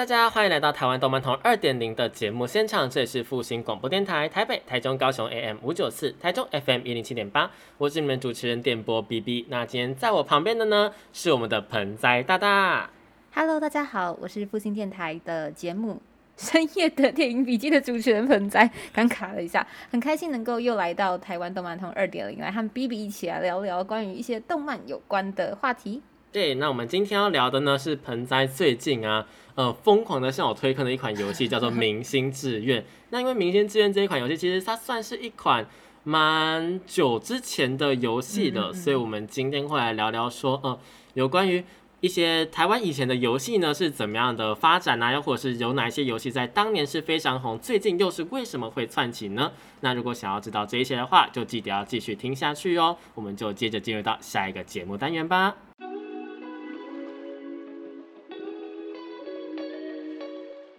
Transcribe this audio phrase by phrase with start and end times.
[0.00, 9.44] 大家欢迎来到台湾动漫通二点零的节目现场，这里是复兴广播电台台北、台中、高雄 AM 五九四，台中 FM 一零七点八，我是你们主持人电波 BB。
[9.50, 12.88] 那今天在我旁边的呢，是我们的盆栽大大。
[13.34, 16.00] Hello，大家好，我是复兴电台的节目
[16.38, 26.00] 深夜的电影笔记的主持人盆栽，刚卡了一下，很开心能够又来到台湾动漫通二点零，来和 B B 一起来聊聊关于一些动漫有关的话题。
[26.32, 29.26] 对，那我们今天要聊的呢是盆栽最近啊，
[29.56, 32.80] 呃，疯狂的向我推坑的一款游戏，叫做《明星志愿》。
[33.08, 35.66] 那因为《明星志愿》这一款游戏，其实它算是一款
[36.04, 40.78] 蛮久之前的游戏的，嗯嗯嗯所以我们今天会来聊聊说，呃，
[41.14, 41.64] 有关于
[42.00, 49.50] 一些台湾以前的游戏呢是怎么样的发展啊，又或者是有哪一些游戏在当年是非常红，最近又是为什么会窜起呢？
[49.80, 52.96] 那如果想要知道这一些的话，就记得要继续听下去哦。
[53.16, 55.56] 我们就接着进入到下一个节目单元吧。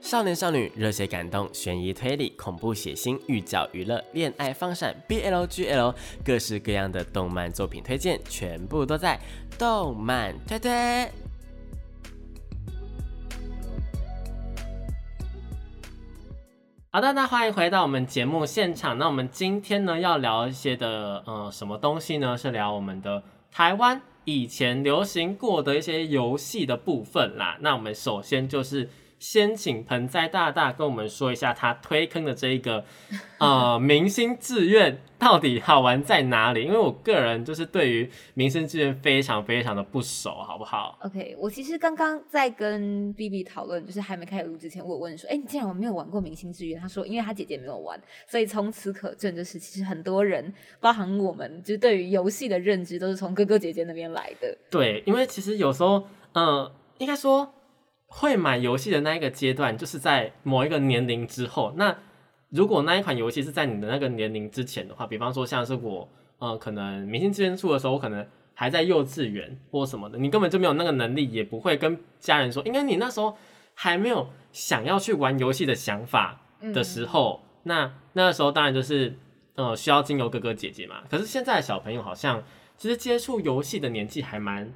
[0.01, 9.19] 少年少女、热血感动、悬疑推理、恐怖血腥、寓教于乐、恋爱放闪、BL、GL，各式各样的动漫作品推荐，全部都在
[9.59, 11.07] 动漫推推。
[16.89, 18.97] 好的，那欢迎回到我们节目现场。
[18.97, 22.35] 那我们今天呢要聊一些的，呃，什么东西呢？
[22.35, 27.57] 是聊我们的台湾以前流行过的一些游戏的部分啦。
[27.61, 28.89] 那我们首先就是
[29.21, 32.83] 先请盆栽大大跟我们说一下他推坑的这一个
[33.37, 36.63] 呃 明星志愿到底好玩在哪里？
[36.63, 54.57] 因为我个人就是对于明星志愿非常非常的不熟，好不好？OK，我其实刚刚在跟 B B 讨论，就是还没开始录之前，我有问说，哎、你竟然我没有玩过《明星志愿》，他说，因为他姐姐没有玩，所以从此可证，就是其实很多人，包含我们，就是对于游戏的认知都是从哥哥姐姐那边来的。
[54.71, 57.53] 对，因为其实有时候，呃，应该说
[58.13, 61.73] 会买游戏的那一个阶段，就是在某一个年龄之后。
[61.77, 61.95] 那
[62.49, 66.07] 如果那一款游戏是在你的那个年龄之前的话，比方说像是我，
[66.39, 73.37] 呃，可能明星志愿出的时候，我可能还在幼稚园或什么的，你根本就没有那个能力，也不会跟家人说，因为你那时候
[73.73, 76.41] 还没有想要去玩游戏的想法
[76.73, 79.17] 的时候，那那时候当然就是
[79.55, 81.01] 呃需要经由哥哥姐姐嘛。
[81.09, 82.43] 可是现在的小朋友好像
[82.75, 84.69] 其实接触游戏的年纪还蛮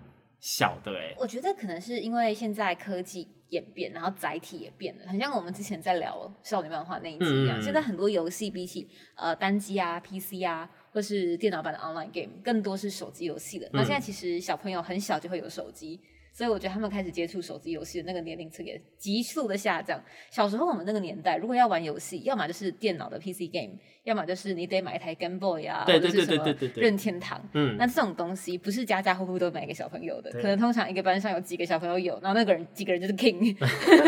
[0.47, 7.59] 小的哎、我觉得可能是因为现在科技演变，然后载体也变了，很像我们之前在聊少女漫画那一集一样。
[7.59, 13.67] 嗯现在很多游戏比起呃单机啊、PC 啊，或是电脑版的 online game，更多是手机游戏的。
[13.73, 15.99] 那现在其实小朋友很小就会有手机。
[16.35, 19.97] 所以我觉得他们开始接触手机游戏的那个年龄层也急速的下降。
[20.29, 23.71] 小时候我们那个年代，如果要玩游戏，要么就是电脑的 PC game，
[24.03, 27.41] 要么就是你得买一台 Game Boy 啊，对对对或者是什么对对对对任天堂。
[27.53, 33.55] 嗯，那这种东西不是家家户户都买给小朋友的，可能通常一个班上有几个小朋友有，然后那个人几个人就是 king，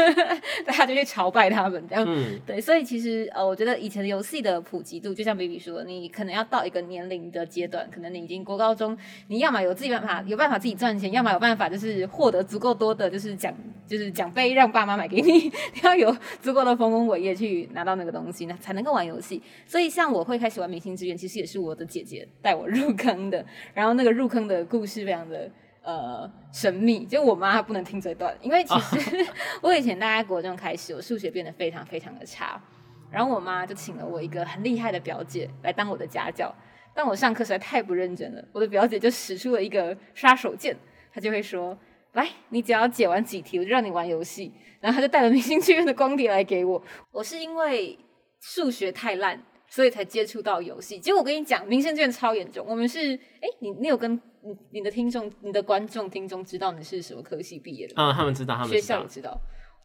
[0.68, 2.04] 大家就去朝拜他们这样。
[2.06, 8.98] 嗯，对，所以其实呃，我觉得以前的游戏的普及度，就像 baby 说，你可能要到一个年龄的阶段，可能你已经国高中，
[9.30, 13.54] 你要么有自己办法，有办法自己赚钱，要么有办法就是获得足够多的就是奖，
[13.86, 15.52] 就是奖杯让爸妈买给你，你
[15.84, 19.42] 要有足够的丰功伟业去拿到那个东西，那才能够玩游戏。
[19.68, 23.46] 所以像我会开始玩明星志愿，其实也是我的姐姐带我入坑的，
[23.76, 25.50] 然后那个入坑的故事非常的。
[25.84, 29.26] 呃，神秘，就我妈不能听这段，因为其实
[29.64, 32.62] 我以前大概国中开始，我数学变得非常非常的差，
[33.10, 36.54] 然后我妈就请了我一个很厉害的表姐来当我的家教，
[36.94, 40.76] 但我上课实在太不认真了，我的表姐就使出了一个杀手锏，
[41.14, 41.78] 她就会说
[42.14, 46.82] ：“来，你只要解完几题，我就让你玩游戏。”然后他就带了明星志愿的光碟来给我。
[47.12, 47.98] 我是因为
[48.40, 51.00] 数学太烂，所以才接触到游戏。
[51.00, 52.66] 结果我跟你讲，明星志愿超严重。
[52.68, 54.14] 我们是，哎，你你有跟
[54.44, 58.10] 你你的听众、你的观众、听众知道你是什么科系毕业的吗？
[58.10, 59.36] 啊、他们知道，他们学校也，知道，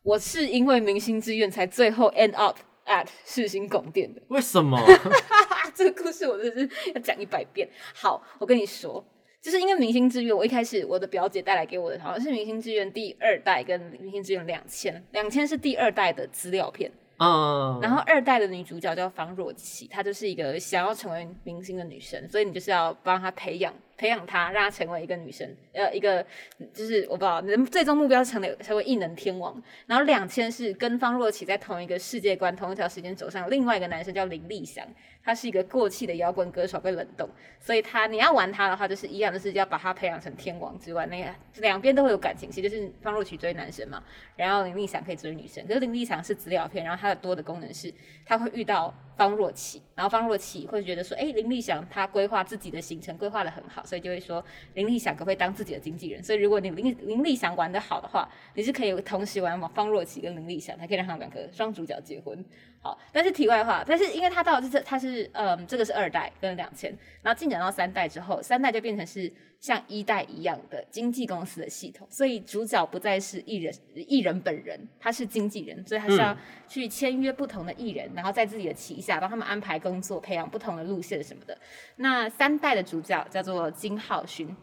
[0.02, 4.20] 我是因为明星志愿才最后 end up at 世新广电的。
[4.28, 4.76] 为什么？
[4.78, 4.86] 啊，
[5.74, 7.66] 这个故事我真是要讲一百遍。
[7.94, 9.02] 好，我跟你说，
[9.42, 26.26] 就是因为明星志愿，我一开始我的表姐带来给我的，好像是明星志愿第二代跟明星志愿两千，两千是第二代的资料片，嗯，然后二代的女主角叫方若琪，她就是一个想要成为明星的女生，所以你就是要帮她培养培养她，让她成为一个女生，呃，一个
[26.74, 27.40] 就是我不知道，
[27.70, 29.62] 最终目标是成为成为异能天王。
[29.86, 34.84] 然后两千是跟方若琪在同一个世界观、同一条时间轴上，另外一个男生叫林立祥，
[35.22, 37.28] 他是一个过气的摇滚歌手，被冷冻，
[37.60, 44.02] 所以他你要玩他的话，就是一样的是要把他培养成天王之外，那个两边都会有感情戏，就是方若琪追男生嘛，
[44.34, 47.92] 然后林立祥可以追女生，可是林立祥是资料片，然后他的多的功能是
[48.26, 54.42] 他会遇到方若琪，然后方若琪会觉得说，哎，林立祥他规划自己的行程规划的很好，所以就会说
[54.72, 56.22] 林立祥可不可以当自己的经纪人？
[56.22, 62.42] 所以如果你林林立祥玩的好的话，你是可以同时玩方若琪跟林立祥，还可以让他们两个双主角结婚。
[62.84, 66.92] 好，但是题外话，但是因为他到这他是嗯，这个是二代跟两千，
[67.22, 76.36] 然后进展到三代之后，三代就变成是像一代一样的经纪公司的系统，所以主角不再是艺人艺人本人，他是经纪人，所以他是要
[76.66, 81.56] 去签约不同的艺人，然后在自己的旗下帮他们安排工作，培养不同的路线什么的。
[81.94, 84.56] 那三代的主角叫做金浩勋，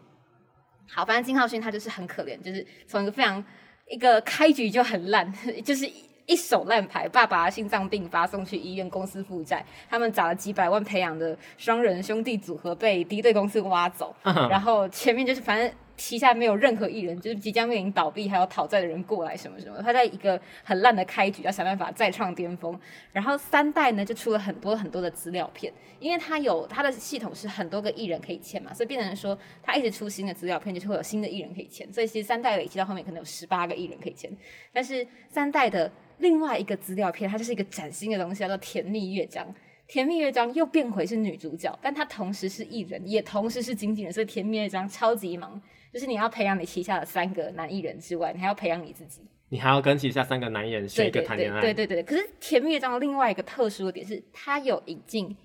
[0.86, 3.42] 好，反正金浩勋他就是很可怜，就是从一个非常
[3.88, 5.32] 一个开局就很烂，
[5.64, 5.90] 就是。
[6.30, 14.14] 一手烂牌，爸爸心脏病发送去医院，公司负债，他们砸了几百万培养的双人兄弟组合被敌对公司挖走，
[14.48, 15.68] 然后前面就是反正
[16.00, 22.78] 旗下没有任何艺人，就是即将面临倒闭，还有讨债的人过来什么什么，他在一个很烂的开局要想办法再创巅峰，
[23.12, 34.34] 然后三代呢就出了很多很多的资料片，因为他有他的系统是很多个艺人可以签嘛，所以变成说他一直出新的资料片，就是会有新的艺人可以签，所以其实三代累积到后面可能有十八个艺人可以签，
[34.72, 35.92] 但是三代的。
[36.20, 39.42] 另外一个资料片，它就是一个崭新的东西，叫做《甜蜜乐章》。
[39.88, 45.58] 甜蜜乐章又变回是女主角，但她同时是艺人，也同时是经纪人，所以甜蜜乐章超级忙。
[45.92, 49.22] 就是你要培养你旗下的三个男艺人之外，你还要培养你自己。
[49.48, 51.60] 你还要跟旗下三个男艺人学一个谈恋爱。
[51.60, 52.02] 对对对。
[52.02, 55.36] 可是甜蜜乐章的另外一个特殊的点是，它有引进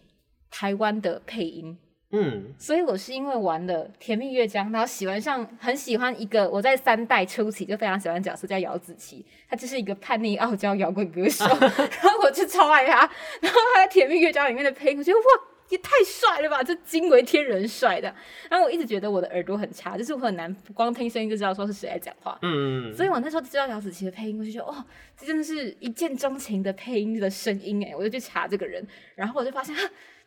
[0.52, 1.78] 台湾的配音。
[2.12, 13.00] 嗯，所以我是因为玩了《甜蜜乐章》，然后喜欢上很喜欢一个我在三代初期就非常喜欢角色叫姚子琪，他就是一个叛逆傲娇摇滚歌手， 然后我就超爱他。
[13.42, 15.26] 然后他在《甜蜜乐章》里面的配音，我觉得哇，
[15.70, 18.14] 也太帅了吧，这惊为天人帅的。
[18.50, 22.38] 然后我一直觉得我的耳朵很差，就是我很难光听声音就知道说是谁在讲话。
[22.42, 24.86] 嗯，所以我那时候知道姚子琪的配音，我就觉得哇，
[25.18, 28.86] 这真的是一见钟情的配音的声音哎，我就去查这个人，
[29.16, 29.76] 然后我就发现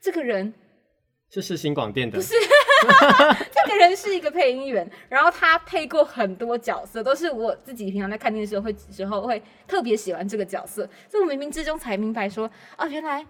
[0.01, 0.53] 这个人。
[1.31, 2.35] 是世新广电的，不是，
[3.53, 13.27] 这个人是一个配音员，然后他配过很多角色，都是我自己平常在看电视时候会时候会特别喜欢这个角色，所以我冥冥之中才明白说，啊，原来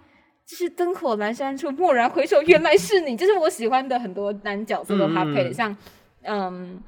[0.48, 5.76] 就是灯火阑珊处，蓦然回首，原来是你，就是我喜欢的很多男角色都他配的，像，
[6.22, 6.82] 嗯，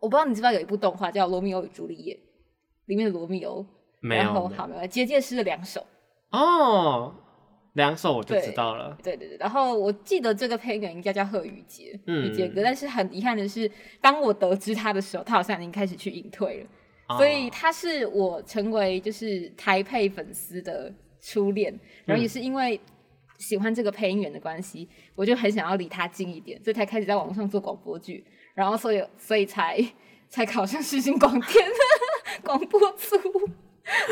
[0.00, 2.14] 我不知道你知不知道有一部动画叫《罗密欧与朱丽叶》，
[2.86, 3.66] 里面的罗密欧，
[4.00, 5.84] 没有，好，没有，结界师的两手，
[6.30, 7.14] 哦。
[7.74, 8.94] 两首我就知道了。
[9.02, 12.62] 对对对，然后我记得这个配音员应该叫贺宇杰，宇杰哥。
[12.62, 17.16] 但是很遗憾的是，当我得知他的时候，他好像已经开始去隐退了。
[17.16, 21.72] 所以他是我成为就是台配粉丝的初恋，
[22.04, 22.78] 然后也是因为
[23.38, 28.24] 喜欢这个配音员的关系，我就很想要离他近一点，所以才开始在网络上做广播剧，
[28.54, 29.82] 然后所以所以才
[30.28, 31.66] 才考上世新广电
[32.44, 33.16] 广播组。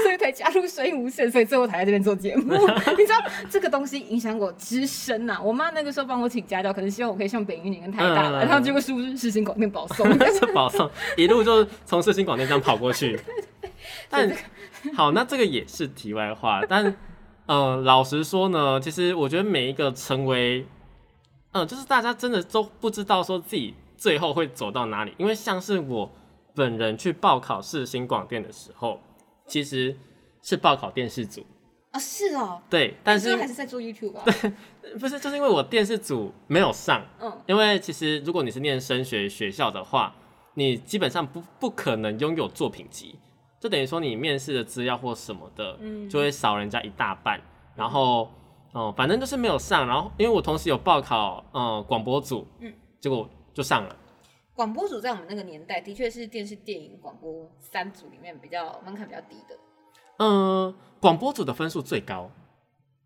[0.03, 2.55] 所以才加入声音无限，所以最后才在这边做节目。
[2.99, 5.41] 你知道这个东西影响我之深呐！
[5.41, 10.09] 我妈那个时候帮我请家教，可能希望我可以上北一女跟台大，然后结果是不是世新广电保送？
[10.53, 13.17] 保送，一路就从世新广电这样跑过去。
[14.09, 14.31] 但
[14.95, 16.63] 好，那这个也是题外话。
[16.69, 16.97] 但
[17.47, 20.67] 嗯，老实说呢，其实我觉得每一个成为，
[21.53, 26.11] 嗯，就是大家真的都不知道说自己最后会走到哪里，因为像是我
[26.55, 29.01] 本人去报考世新广电的时候。
[29.47, 29.97] 其实
[30.43, 31.45] 是报考电视组
[31.91, 34.23] 啊，是哦，对，但是还是在做 YouTube 吧？
[34.25, 34.53] 对，
[34.95, 40.15] 不是，就是因为我电视组没有上，嗯，因为其实如果你是念升学学校的话，
[40.55, 43.17] 你基本上不不可能拥有作品集，
[43.61, 47.39] 就等于说你面试的资料或什么的，嗯，就会少人家一大半。
[47.77, 48.29] 然后，
[48.73, 49.87] 哦，反正就是没有上。
[49.87, 53.95] 然后，因为我同时有报考，嗯，广播组，嗯，结果就上了。
[54.55, 59.57] 广播组在我们那个年代，的确是电视、电影、广播三组里面比较门槛比较低的。
[60.19, 62.31] 嗯，广播组的分数最高，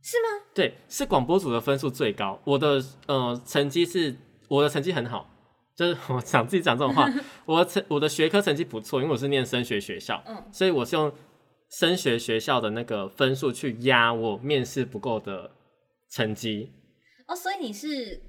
[0.02, 0.44] 是吗？
[0.54, 2.40] 对，是广播组的分数最高。
[2.44, 4.16] 我的呃成绩是，
[4.49, 5.28] 我的成绩很好，
[5.76, 7.09] 就是 我想自己讲这种话，
[7.47, 11.12] 我成我的学科成绩不错，因为我是念升学学校，嗯，所以我是用
[11.71, 15.50] 升学学校的那个分数去压我面试不够的
[16.11, 16.73] 成绩。
[17.26, 18.23] 哦，所以你是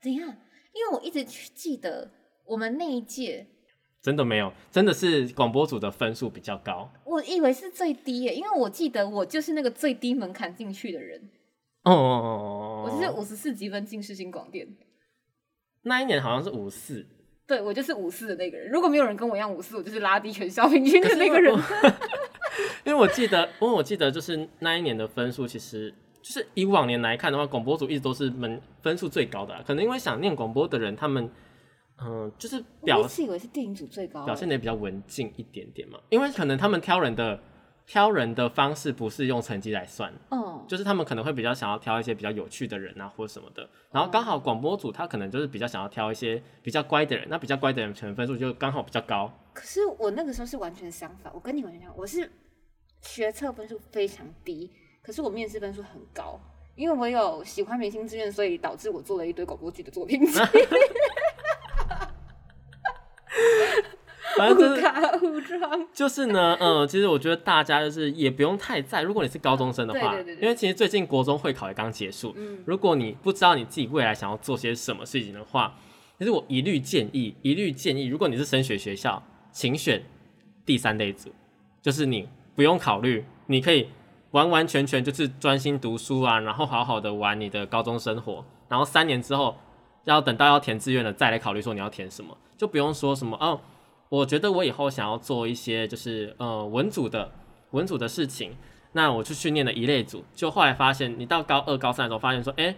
[0.00, 0.28] 怎样？
[0.72, 2.10] 因为我一直记得。
[2.48, 3.44] 我们那一届
[4.00, 6.88] 真的没有，真的是广播组的分数比较高。
[7.04, 11.28] 我以为是最低耶，因为我记得我就是那个最低门槛进去的人。
[11.82, 14.64] 哦，我就是五十四积分进世新广电。
[15.88, 17.06] 那一年好像是五四，
[17.46, 18.70] 对我就是五四的那个人。
[18.72, 21.54] 如果没有人跟我一样五四，我就是拉低全校平均的那个人。
[22.84, 31.30] 因为我记得，因为我记得就是那一年的分数，其实就是以往年来看的话，广播组一直都是门分数最高的啊、可能因为想念广播的人，他们
[32.04, 37.40] 嗯、就是表我一直以为是电影组最高，表现的也比较文静一点点嘛，因为可能他们挑人的
[37.86, 43.68] 挑人的方式不是用成绩来算，嗯，就是他们可能会比较想要挑一些比较有趣的人啊，或者什么的。
[43.92, 49.32] 然后刚好广播组他可能就是比较想要挑一些比较乖的人，那比较乖的人可能分数就刚好比较高。
[49.52, 52.28] 可是我那个时候是完全相反，我跟你完全相反，我是
[53.02, 56.40] 学测分数非常低，可是我面试分数很高，
[56.74, 60.40] 因为我有喜欢明星志愿，所以导致我做了一堆广播剧的作品集，
[64.36, 64.82] 反正就是。
[65.92, 75.74] 就是呢，嗯，其实我觉得大家就是也不用太在，如果你是高中生的话，对对对对因为其实最近国中会考也刚结束，嗯如果你不知道你自己未来想要做些什么事情的话，
[76.18, 80.02] 其实我一律建议，一律建议，如果你是升学学校，请选
[80.64, 81.30] 第三类组，
[81.80, 83.88] 就是你不用考虑，你可以
[84.32, 89.56] 完完全全就是专心读书啊，然后好好的玩你的高中生活，然后三年之后
[90.04, 93.58] 要等到要填志愿了再来考虑说你要填什么，就不用说什么哦。
[94.08, 97.32] 我觉得我以后想要做一些就是呃文组的
[97.72, 98.52] 文组的事情，
[98.92, 102.74] 那我去训练了一类组，就后来发现你到高二高三的时候发现说，哎、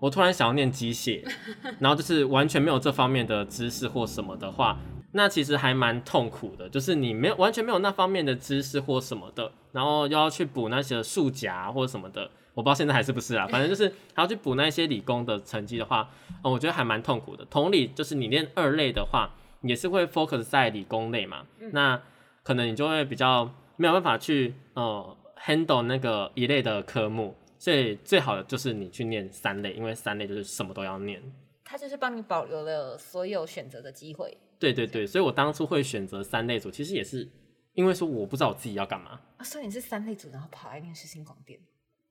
[0.00, 1.22] 我突然想要念机械，
[1.78, 4.78] 然后就是完全没有这方面的知识或什么的话，
[5.12, 16.08] 那其实还蛮痛苦的，就是你没有完全没有那方面的知识或什么的，然后又要去补那些数甲或者什么的，我不知道现在还是不是啊，反正就是还要去补那些理工的成绩的话，
[16.42, 17.44] 嗯，我觉得还蛮痛苦的。
[17.44, 19.30] 同理，就是你练二类的话，
[19.64, 22.00] 也是会 focus 在理工类嘛，那
[22.42, 31.20] 可能你就会比较没有办法去呃 handle 那个一类的科目，所以最好的就是你去念三类，因为三类就是什么都要念。
[31.64, 37.28] 他就是帮你保留了所有选择的机会对对对，所以我当初会选择三类组，其实也是
[37.72, 39.18] 因为说我不知道我自己要干嘛。
[39.38, 41.58] 啊，所以你是三类组，然后跑来念世新广电，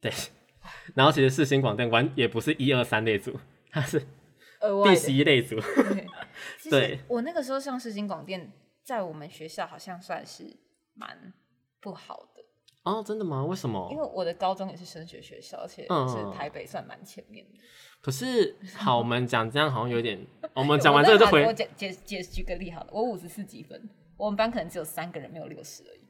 [0.01, 0.11] 对，
[0.95, 3.99] 然后其实世新广电完也不是一二三类组，它是
[4.83, 5.55] 第十一类组。
[6.69, 8.51] 对，其实我那个时候上市新广电，
[8.83, 10.45] 在我们学校好像算是
[10.93, 11.33] 蛮
[11.79, 12.43] 不好的，
[12.83, 13.43] 哦，真的吗？
[13.45, 14.03] 为什么因么？
[14.05, 17.59] 为我的高中也是升学学校，而且嗯是台北算蛮前面的。
[18.01, 20.19] 可是好，我们讲这样好像有点，
[20.53, 26.01] 我们讲完这个就回我解解解举个例好了，我五十四几分，我们班可能只有三个人没有六十而已，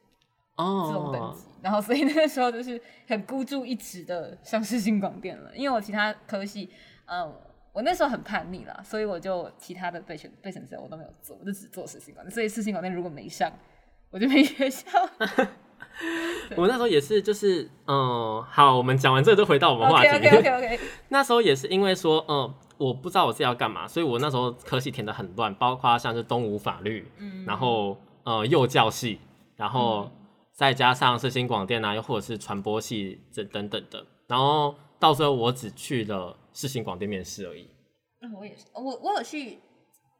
[0.56, 1.44] 哦这种等哦级。
[1.62, 6.70] 然后所以那个时候就是很孤注一掷的上市新广电了，因为我其他科系，
[7.06, 7.32] 嗯。
[7.74, 12.30] 我那时候很叛逆啦，所以我就其他的备选备选生我都没有做，我就只做世新广电。
[12.30, 13.52] 所以世新广电如果没上，
[14.10, 14.88] 我就没学校。
[16.56, 20.28] 我那时候也是，就是嗯，好，我们讲完这个就回到我们话 OK 题。
[20.28, 29.20] OK OK OK，那时候也是因为说，嗯，我不知道我自己要干嘛，所以我那时候科系填的很乱，包括像是东吴法律，嗯然后呃幼教系，
[29.56, 30.10] 然后
[30.52, 37.68] 再加上世新广电啊，又或者是传播系这等等的，然后到时候我只去了世新广电面试而已。
[38.20, 39.58] 嗯我也是，我我有去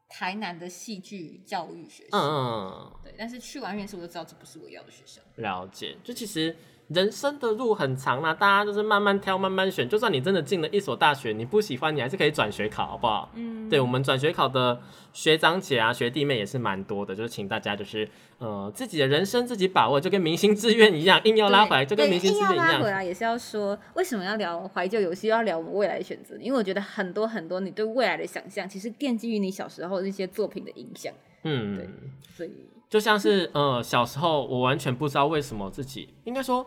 [0.09, 5.23] 台南的戏剧教育学校，嗯嗯，对，但是去完面试我就知道这不是我要的学校。
[5.37, 5.97] 了解。
[6.05, 6.55] 就其实
[6.89, 9.89] 人生的路很长啦，大家就是慢慢挑，慢慢选。
[9.89, 13.31] 就算你真的进了一所大学，你不喜欢，你还是可以转学考，好不好？
[13.35, 14.79] 嗯，对我们转学考的
[15.13, 18.07] 学长姐啊、学弟妹也是蛮多的，就是请大家就是
[18.39, 22.73] 呃自己的人生自己把握，就跟明星志愿一样，硬要拉回来，就跟明星志愿一样。
[22.75, 26.37] 拉回来也是要说，为什么要聊怀旧游戏，要聊我们未来的选择？
[26.37, 31.15] 因为我觉得很多很多你对未来的想象，其实奠基于你小时候那些作品的影响，
[31.45, 32.51] 嗯对嗯，所以
[32.95, 36.65] 就像是呃小时候我完全不知道为什么自己应该说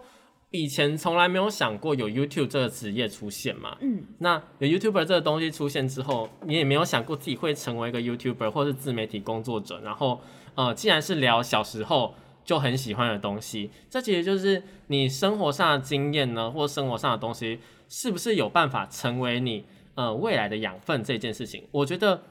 [0.49, 3.77] 以前从来没有想过有 YouTube 这个职业出现嘛。
[3.79, 9.79] 嗯，那有 YouTuber 这个东西出现之后，你也没有想过自己会成为一个 YouTuber 或是自媒体工作者。
[9.79, 10.19] 然后，
[10.55, 19.63] 呃，既然是聊小时候就很喜欢的东西，这其实就是你生活上的经验呢，或生活上的东西，是不是有办法成为你
[19.95, 21.63] 呃未来的养分这件事情？
[21.71, 22.21] 我觉得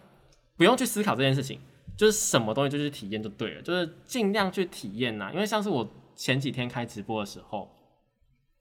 [0.58, 1.60] 不用去思考这件事情，
[1.96, 7.70] 就是什么东西就去体验就对了，就是尽量去体验呐、因为像是我前几天开直播的时候。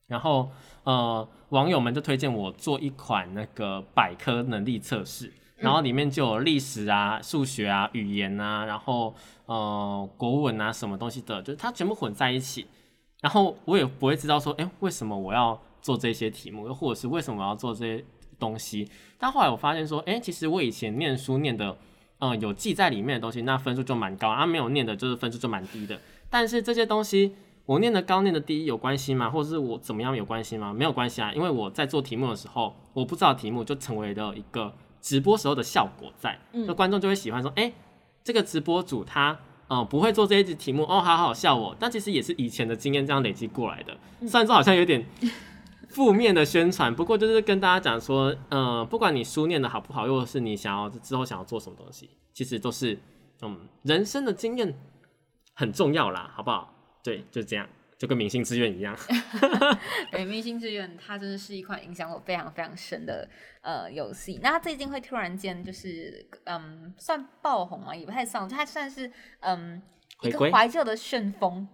[0.08, 0.52] 然后
[0.84, 9.16] 呃，网友们就推荐我做一款那个百科能力测试，然后里面就有历史啊、数学啊、语言啊，然后
[9.48, 12.68] 呃国文啊什么东西的，就是它全部混在一起。
[13.22, 18.06] 然后我也不会知道说，哎，为什么我要做这些题目，又或者是为什么我要做这些
[18.38, 18.88] 东西。
[19.18, 21.76] 但后来我发现说，哎，其实我以前念书念的，
[22.34, 26.00] 嗯、有记在里面的东西，那分数就蛮高；啊，没有念的，就是分数就蛮低的。
[26.30, 29.30] 但是这些东西我念的高念的低有关系吗？
[29.30, 30.74] 或者是我怎么样有关系吗？
[30.74, 37.72] 没有关系啊，因为我在做题目的时候，我不知道题目就成为了一个直播时候的效果在，嗯那观众就会喜欢说，哎、
[38.24, 39.38] 这个直播主他。
[39.68, 41.76] 嗯，不会做这一集题目哦，好好笑哦。
[41.80, 43.98] 但其实也是以前的经验这样累积过来的。
[44.20, 45.04] 嗯虽然说好像有点
[45.96, 53.00] 负面的宣传，不过就是跟大家讲说，呃，不管你书念的好不好，又或是你想要之后想要做什么东西，其实都是
[53.42, 54.78] 嗯人生的经验
[55.54, 56.76] 很重要啦，好不好？
[57.02, 57.66] 对，就这样，
[57.98, 58.94] 就跟明星志愿一样。
[60.12, 63.30] 对，《明星志愿》它真的是一款影响我非常非常深的
[63.62, 64.38] 呃游戏。
[64.44, 69.10] 那它最近会突然间就是嗯，算爆红嘛，也不太算，它算是
[69.40, 69.82] 嗯
[70.24, 71.66] 一个怀旧的旋风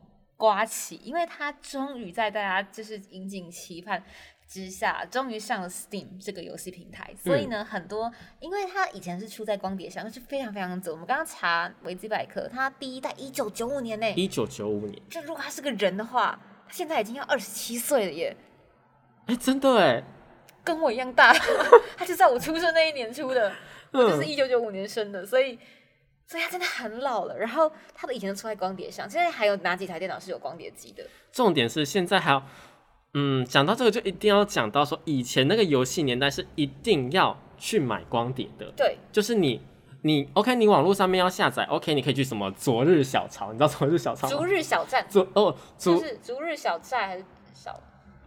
[0.42, 4.04] 刮起，因为它终于在大家就是引颈期盼。
[4.48, 10.92] 之下，终于上了 Steam 这个游戏平台，所以呢，很多因为它以前是出在光碟上，那是非常非常久。
[10.92, 18.36] 我们刚刚查维基百科，它第一代一九九五年呢，一九九五年，就如果他是个人的话，他现在已经要二十七岁了耶，
[19.28, 20.04] 哎、真的哎，
[20.66, 21.32] 跟我一样大，
[21.96, 23.54] 他就在我出生那一年出的，
[23.94, 25.58] 我就是嗯，一九九五年生的，所以
[26.32, 27.38] 所以他真的很老了。
[27.38, 31.06] 然后他的以前都出在光碟上，现在还有哪几台电脑是有光碟机的？
[31.34, 32.42] 重点是现在还有，
[33.16, 39.62] 嗯，讲到这个就一定要讲到说，以前那个游戏年代是一定要去买光碟的，对，就是你。
[40.04, 44.48] 你 OK，你网络上面要下载 OK，你可以去什么昨日小潮，你知道昨日小潮逐吗？
[44.48, 47.24] 日小站，昨哦就昨是逐日小站还是
[47.54, 47.80] 小？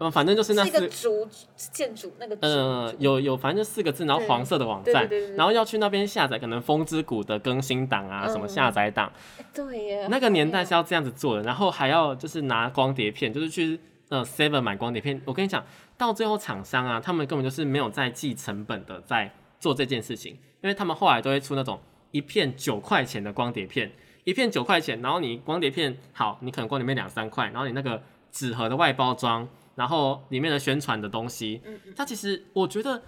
[0.08, 1.28] 嗯，反正就是那四个四竹
[1.72, 15.22] 建筑那个竹呃，有有，反正就四个字，然后黄色的网站然后要去那边下载，可能风之谷的更新档啊，什么嗯下载档，哎对耶，那个年代是要要这样子做的，然后还要就是拿光碟片，就是去呃 Seven 买光碟片。
[15.24, 15.64] 我跟你讲，
[15.96, 20.32] 到最后厂商啊，他们根本就是没有在计成本的在做这件事情，
[20.62, 21.78] 因为他们后来都会出那种
[22.10, 23.92] 一片九块钱的光碟片，
[24.24, 31.60] 一片九块钱，然后你光碟片好，你可能光碟片两三块，然后你那个纸盒的外包装，然后里面的宣传的东西，
[31.96, 33.02] 它其实我觉得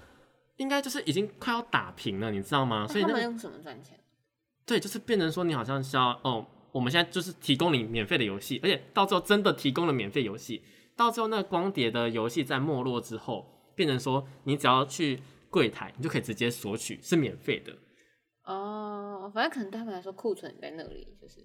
[0.57, 2.87] 应该就是已经快要打平了，你知道吗？
[2.87, 3.99] 所以他们用什么赚钱？
[4.65, 10.63] 对，就是变成说你好像是要哦，我们现在就是提供你免费的游戏，而且到最后真的提供了免费游戏，
[10.97, 15.21] 到最后那个光碟的游戏在没落之后，变成说你只要去
[15.51, 17.73] 柜台，你就可以直接索取，是免费的。
[18.45, 21.41] 哦，反正可能对他们来说库存在那里，就是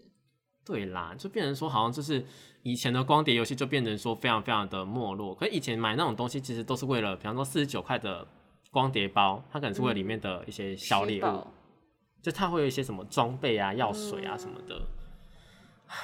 [0.72, 2.24] 对啦，就变成说好像就是
[2.64, 8.26] 以前的光碟游戏就变成说非常非常的没落，可是以前买那种东西其实都是为了，比方说四十九块的
[8.72, 11.46] 光碟包，它可能是为了里面的一些小礼物，
[12.22, 14.82] 就它会有一些什么装备啊、药水啊什么的。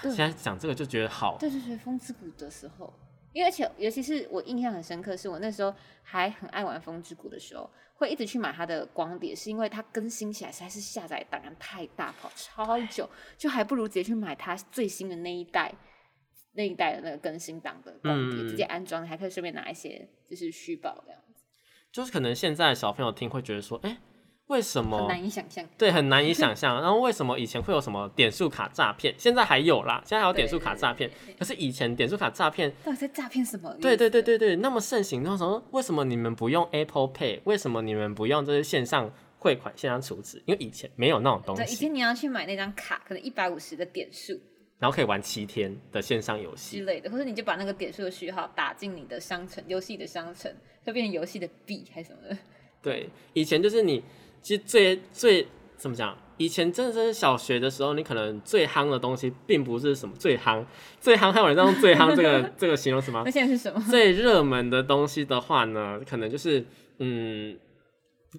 [0.01, 0.13] 对。
[0.13, 2.93] 现在讲这个就觉得好，对对对，风之谷的时候，
[3.31, 15.73] 因为而且尤其是我印象很深刻，是我那时候还很爱玩风之谷的时候，会一直去买它的光碟，是因为它更新起来实在是下载档案太大，跑超久，就还不如直接去买它最新的那一代。
[16.53, 21.43] 那一代的那个更新档的光碟、嗯直接安装，还可以顺便拿一些就是虚宝这样子，
[21.91, 23.95] 就是可能现在小朋友听会觉得说，哎、
[24.47, 25.07] 为什很么？
[25.07, 25.67] 难以想象。
[25.77, 26.75] 对，很难以想象。
[26.81, 29.13] 然后为什么以前会有什么点数卡诈骗？
[29.17, 31.09] 现在还有啦，现在还有点数卡诈骗。
[31.37, 33.75] 可是以前点数卡诈骗，到底在诈骗什么？
[33.81, 35.21] 对对对对对，那么盛行。
[35.23, 37.41] 然后说，为什么你们不用 Apple Pay？
[37.43, 40.41] 为什么你们不用这些线上汇款、线上储值？
[40.45, 44.39] 因为以前没有那种东西对，以，前你要去买那张卡，可能一百五十的点数
[44.79, 46.85] 然后可以玩七天的线上游戏之。
[46.85, 50.49] 类的，或者你就把那个点数的序号打进你的商城，游戏的商城，
[50.85, 52.37] 会变成游戏的币还是什么的。
[52.81, 54.03] 对，以前就是你
[54.41, 55.47] 其实最最
[55.77, 56.17] 怎么讲？
[56.37, 60.63] 以前真的是小学的时候，你可能最夯的东西，并不是什么最夯，
[61.01, 63.31] 最夯还有人在用最夯这个 这个形容词吗那？
[63.31, 63.83] 现在是什么？
[63.89, 66.63] 最热门的东西的话呢，可能就是
[66.99, 67.57] 嗯，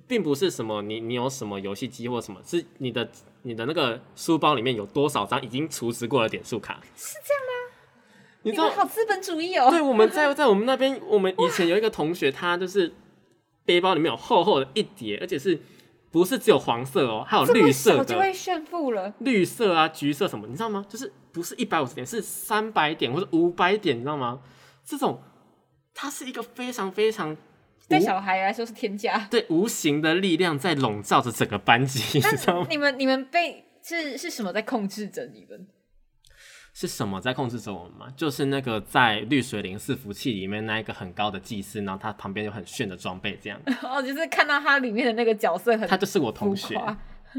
[0.07, 3.11] 并不是什么你你有什么游戏机或什么，是你的
[3.43, 6.81] 你的那个书包里面有多少张已经储值过的点数卡？
[6.95, 7.75] 是这样吗？
[8.43, 9.69] 你你知道们好资本主义哦。
[9.73, 12.93] 对，我们在在我们那边，我们以前有一个同学，他就是
[13.65, 15.59] 背包里面有厚厚的一叠，而且是
[16.11, 20.85] 不是只有黄色哦，还有绿色的，小就会炫富了，绿色啊、橘色什么，你知道吗？
[20.89, 24.41] 就是不是一百五十点，是三百点或者五百点，你知道吗？
[24.85, 25.21] 这种
[25.93, 27.37] 它是一个非常非常
[27.89, 29.27] 对小孩来说是天价。
[29.31, 32.67] 对无形的力量在笼罩着整个班级，你知道吗？
[32.71, 35.67] 你们你们被是是什么在控制着你们？
[36.81, 38.07] 是什么在控制着我们吗？
[38.17, 46.81] 就是那个在绿水灵伺服器里面那一个很高的祭司，然后他旁边有很炫的装备，这样， 哦，就是看到他里面的那个角色很他就是我同学。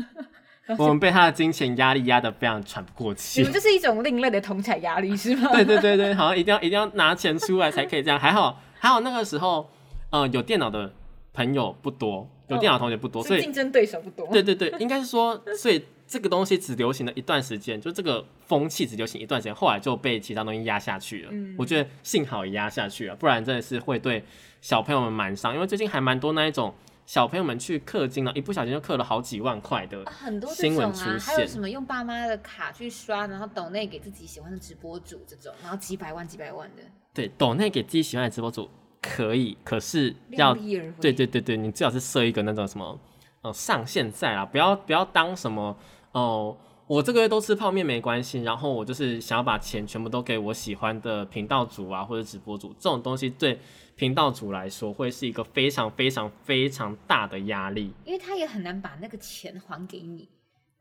[0.77, 3.45] 我们被他的金钱压力压得非常喘不过气你。
[3.45, 5.49] 们就是一种另类的同产压力是吗？
[5.53, 8.19] 对对对对，好像一定要一定要拿钱出来才可以这样。
[8.19, 9.69] 还好还好那个时候，
[10.09, 10.93] 呃，有电脑的
[11.33, 14.27] 朋友不多，有电脑同学不多，所以竞争对手不多。
[14.33, 21.29] 对对对，应该是说，所以这个东西只流行了一段时间，就这个风气只流行一段时间，后来就被其他东西压下去了。
[21.31, 24.25] 嗯我觉得幸好也压下去了，不然真的是会对
[24.59, 26.73] 小朋友们蛮伤，因为最近还蛮多那一种
[27.05, 31.19] 小朋友们去氪金了，一不小心就氪了好几万块的啊很多新闻出现。
[31.19, 36.81] 还有什么用爸妈的卡去刷，然后抖内给自己喜欢的直播主这种，然后几百万几百万的，
[37.13, 38.67] 对，抖内给自己喜欢的直播主
[39.01, 40.55] 可以，可是要。
[40.99, 42.99] 对对对对，你最好是设一个那种什么
[43.41, 45.77] 呃上限在啦，不要不要当什么
[46.11, 53.59] 哦、我这个月都吃泡面没关系，然后我就是想要把钱全部都给我喜欢的频道主啊或者直播主，这种东西对
[53.95, 57.93] 频道主来说会是一个非常非常非常大的压力。
[58.05, 60.27] 因为他也很难把那个钱还给你，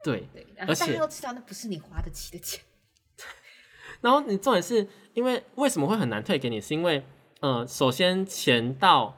[0.02, 2.64] 对，对，而且大家都知道那不是你花得起的钱。
[4.00, 6.60] 然后你重点是因为为什么会很难退给你？
[6.60, 7.04] 是因为
[7.40, 9.16] 呃，首先钱到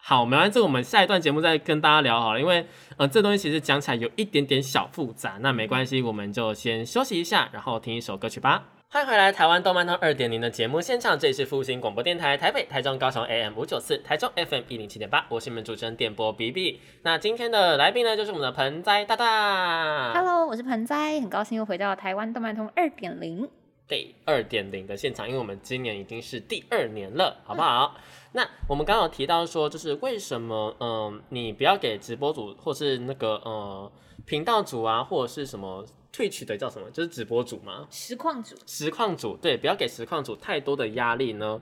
[0.00, 2.40] 好，没关系，这个我们下一段节目再跟大家聊好了。
[2.40, 8.64] 因为呃，这东西其实讲起来有一点点小复杂，那没关系，我们就先休息一下，然后听一首歌曲吧。
[8.90, 16.80] 欢迎回来，台湾动漫通二点零的节目现场，这里是复兴广播电台台北、台中、高雄 AM 五九四，台中 FM 一零七点八，我是你们主持人电波 B B。
[17.02, 20.14] 那今天的来宾呢，就是我们的盆栽大大。
[20.14, 23.46] Hello，我是盆栽，很高兴又回到台湾动漫通二点零。
[23.88, 27.96] 对二点零的现场，因为我们今年已经是第二年了，好不好？
[28.32, 33.90] 那我们刚刚有提到说，就是为什么，嗯、你不要给直播组或是那个呃
[34.26, 38.54] 频道组啊，或者是什么 Twitch 的叫什么，就是直播组吗，实况组。
[38.66, 41.60] 实况组，对，不要给实况组太多的压力呢。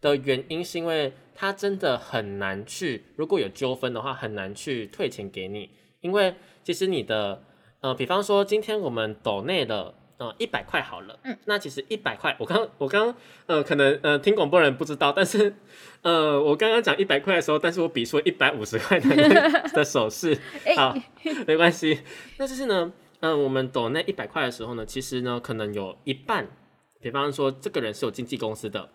[0.00, 5.68] 的原因是因为他真的很难去，如果有纠纷的话，很难去退钱给你，
[6.00, 7.44] 因为其实你的
[7.80, 13.14] 呃，比方说今天我们抖内的呃一百块好了，嗯，那其实一百块，我刚我刚
[13.46, 15.54] 呃可能呃听广播人不知道，但是
[16.02, 19.08] 呃我刚刚讲一百块的时候，但是我比出一百五十块的
[19.72, 20.94] 的手势，哎好，
[21.48, 22.00] 没关系。
[22.36, 26.46] 那就是呢，嗯、我们抖那一百块的时候呢，其实呢，可能有一半，
[27.00, 28.90] 比方说这个人是有经纪公司的，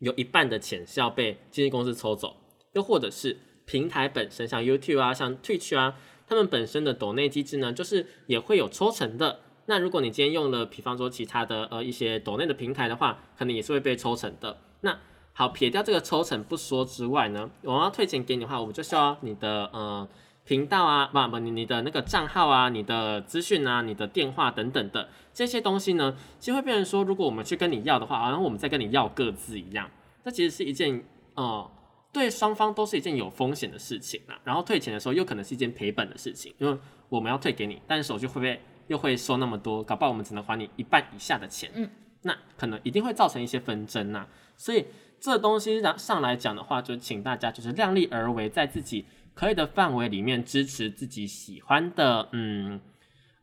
[0.00, 2.36] 有一半的钱是要被经纪公司抽走，
[2.72, 5.94] 又或者是平台本身，像 YouTube 啊，像 Twitch 啊，
[6.26, 9.38] 他们本身的抖内机制呢，就是也会有抽成的。
[9.66, 14.58] 那如果你今天用了，比方说其他的呃一些抖内的平台的话，可能也是会被抽成的。
[14.80, 14.98] 那
[15.32, 20.06] 好，撇掉这个抽成不说之外呢，我们要退钱给你的话，我们就需要你的呃
[20.44, 29.88] 频道啊，不不，你你的那个账号啊，你的资讯啊，你的电话等等的这些东西呢，其实会变成说，如果我们去跟你要的话，好像我们在跟你要各自一样，
[30.24, 31.02] 这其实是一件
[31.34, 31.70] 呃
[32.12, 34.38] 对双方都是一件有风险的事情啦。
[34.44, 36.76] 然后退钱的时候又可能是一件赔本的事情，因为
[37.08, 38.60] 我们要退给你，但是手续会不会
[38.92, 39.82] 又会收那么多？
[39.82, 41.88] 搞不好我们只能还你一半以下的钱，嗯，
[42.22, 44.26] 那可能一定会造成一些纷争呐。
[44.56, 44.84] 所以
[45.18, 52.80] 这东西上上来讲的话，就请大家就是量力而为，在自己可以的范围里面支持自己喜欢的，嗯。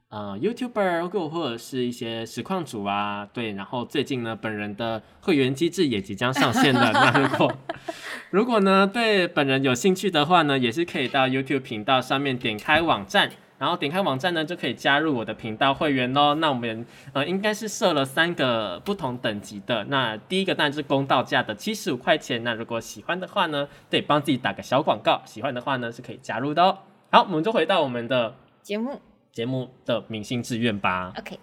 [0.09, 6.91] 呃，YouTuber 或或者是一些实况主啊，对，然后最近呢，本人的会员机制也即将上线了。
[6.91, 7.53] 那如果
[8.31, 16.33] 如果呢对本人有兴趣的话呢，也是可以到 YouTube 频道上面点开网站，然后点开网站呢就可以加入我的频道会员喽。
[16.35, 22.43] 那我们呃应该是设了三个不同等级的，那第一个当然是公道价的七十五块钱。
[22.43, 26.77] 那如果喜欢的话呢，对，帮自己打个小广告，喜欢的话呢是可以加入的哦。
[27.11, 31.11] 好，我们就回到我们的节目节目的明星志愿吧。
[31.17, 31.37] OK，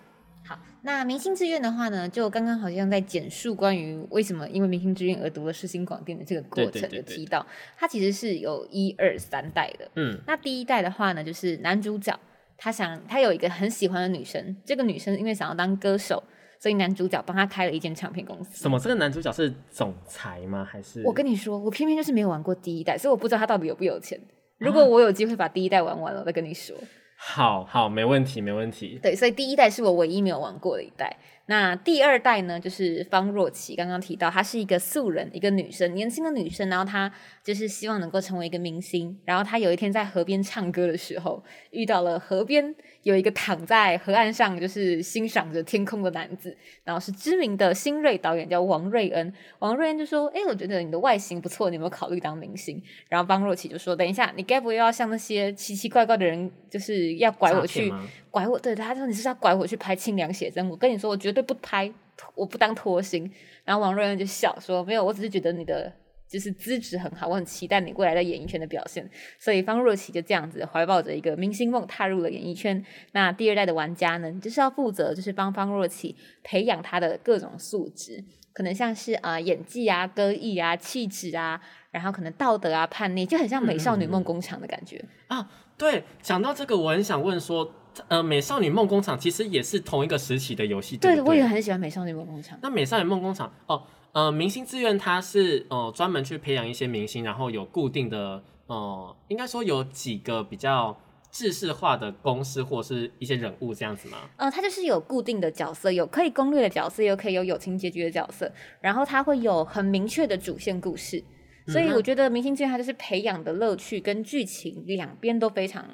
[0.46, 7.44] 好，那明星志愿的话呢，就刚刚好像在简述关于为什么因为明星志愿而读了世新广电的这个过程，对对对对有提到
[7.76, 9.90] 它其实是有一二三代的。
[9.96, 12.16] 嗯，那第一代的话呢，就是男主角
[12.56, 16.22] 他想他有一个很喜欢的女生，这个女生因为想要当歌手，
[16.60, 18.62] 所以男主角帮他开了一间唱片公司。
[18.62, 18.78] 什么？
[18.78, 20.64] 这个男主角是总裁吗？
[20.64, 24.20] 还是我跟你说，我偏偏就是没有玩过第一代，所以我不知道他到底有不有钱。
[24.58, 26.74] 如果我有机会把第一代玩完了，我再跟你说。
[27.16, 29.00] 好好，没问题，没问题。
[29.02, 31.16] 对，所以第一代是我唯一没有玩过的一代。
[31.48, 37.10] 那第二代呢，就是方若琪，刚刚提到她是一个素人，一个女生，年轻的女生，然后她
[37.44, 39.16] 就是希望能够成为一个明星。
[39.24, 49.32] 然后她有一天在河边唱歌的时候，遇到了河边有一个躺在河岸上，就是欣赏着天空的男子，然后是知名的新锐导演，叫王瑞恩。
[49.60, 57.92] 王瑞恩就说：“哎，我觉得你的外形不错，你有没有考虑当明星？”然后方若琪就说：“等一下，你该不会要像那些奇奇怪怪的人，就是要拐我去
[58.32, 58.58] 拐我？
[58.58, 60.68] 对，他说你是要拐我去拍清凉写真？
[60.68, 61.92] 我跟你说，我绝对不拍，
[62.34, 63.30] 我不当拖星。”
[63.64, 65.92] 然后王瑞恩就笑说：“没有，我只是觉得你的。”
[66.28, 72.84] 就是资质很好，我很期待你未来在演艺圈的表现，所以方若琪就这样子怀抱着一个明星梦踏入了演艺圈。
[73.12, 81.60] 那第二代的玩家呢，就是要负责就是帮方若琪培养她的各种素质，可能像是啊、呃演技啊、歌艺啊、气质啊，
[81.92, 85.02] 然后可能道德啊、叛逆，就很像美少女梦工厂的感觉。
[85.28, 87.72] 啊，对，讲到这个，我很想问说，
[88.08, 92.58] 呃，美少女梦工厂其实也是同一个时期的游戏，对我也很喜欢美少女梦工厂。
[92.62, 93.82] 那美少女梦工厂哦，
[94.12, 100.98] 呃，明星志愿它是呃专门去培养一些明星，然后有固定的呃，应该说有几个比较
[101.30, 104.18] 制式化的公司或是一些人物这样子吗？
[104.36, 111.22] 呃，它就是有固定的角色，有可以攻略的角色，有可以有友情结局的角色，然后它会有很明确的主线故事。
[111.66, 115.84] 所以我觉得《明星志愿》它就是培养的乐趣跟剧情两边都非常，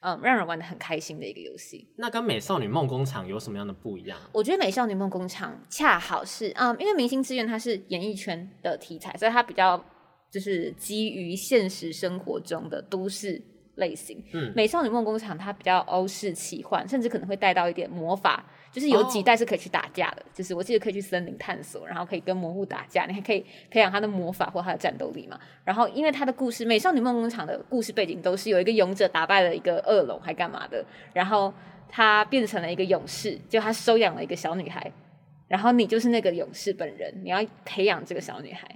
[0.00, 1.86] 嗯，让人玩的很开心的一个游戏。
[1.96, 4.18] 那跟美少女梦工厂有什么样的不一样？
[4.32, 9.84] 我觉得《美少女梦工厂》恰好是，嗯，因为《明星志愿》它是演艺圈的题材，所以它比较
[10.30, 13.42] 就是基于现实生活中的都市
[13.78, 14.22] 类型。
[14.32, 20.22] 嗯美少女梦工厂》它比较欧式奇幻，甚至可能会带到一点魔法，就是有几哦代是可以去打架的。
[20.32, 25.38] 就是我记得可以去森林探索，然后可以跟魔物打架，你还可以培养他的魔法或他的战斗力嘛。
[25.64, 31.52] 然后因为他的故事，《美少女梦工厂》的故事背景都是有一个勇者打败了一个恶龙，还干嘛的，然后
[31.88, 34.92] 他变成了一个勇士，就他收养了一个小女孩。
[35.46, 38.68] 然后你就是那个勇士本人，你要培养这个小女孩，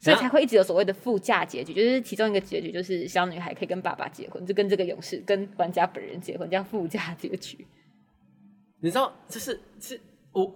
[0.00, 7.66] 所以才会一直有所谓的附加结局，就是其中一个结局就是小女孩可以跟爸爸结婚，就跟这个勇士跟玩家本人结婚，叫附加结局。
[8.80, 10.00] 你知道，就是是
[10.32, 10.50] 我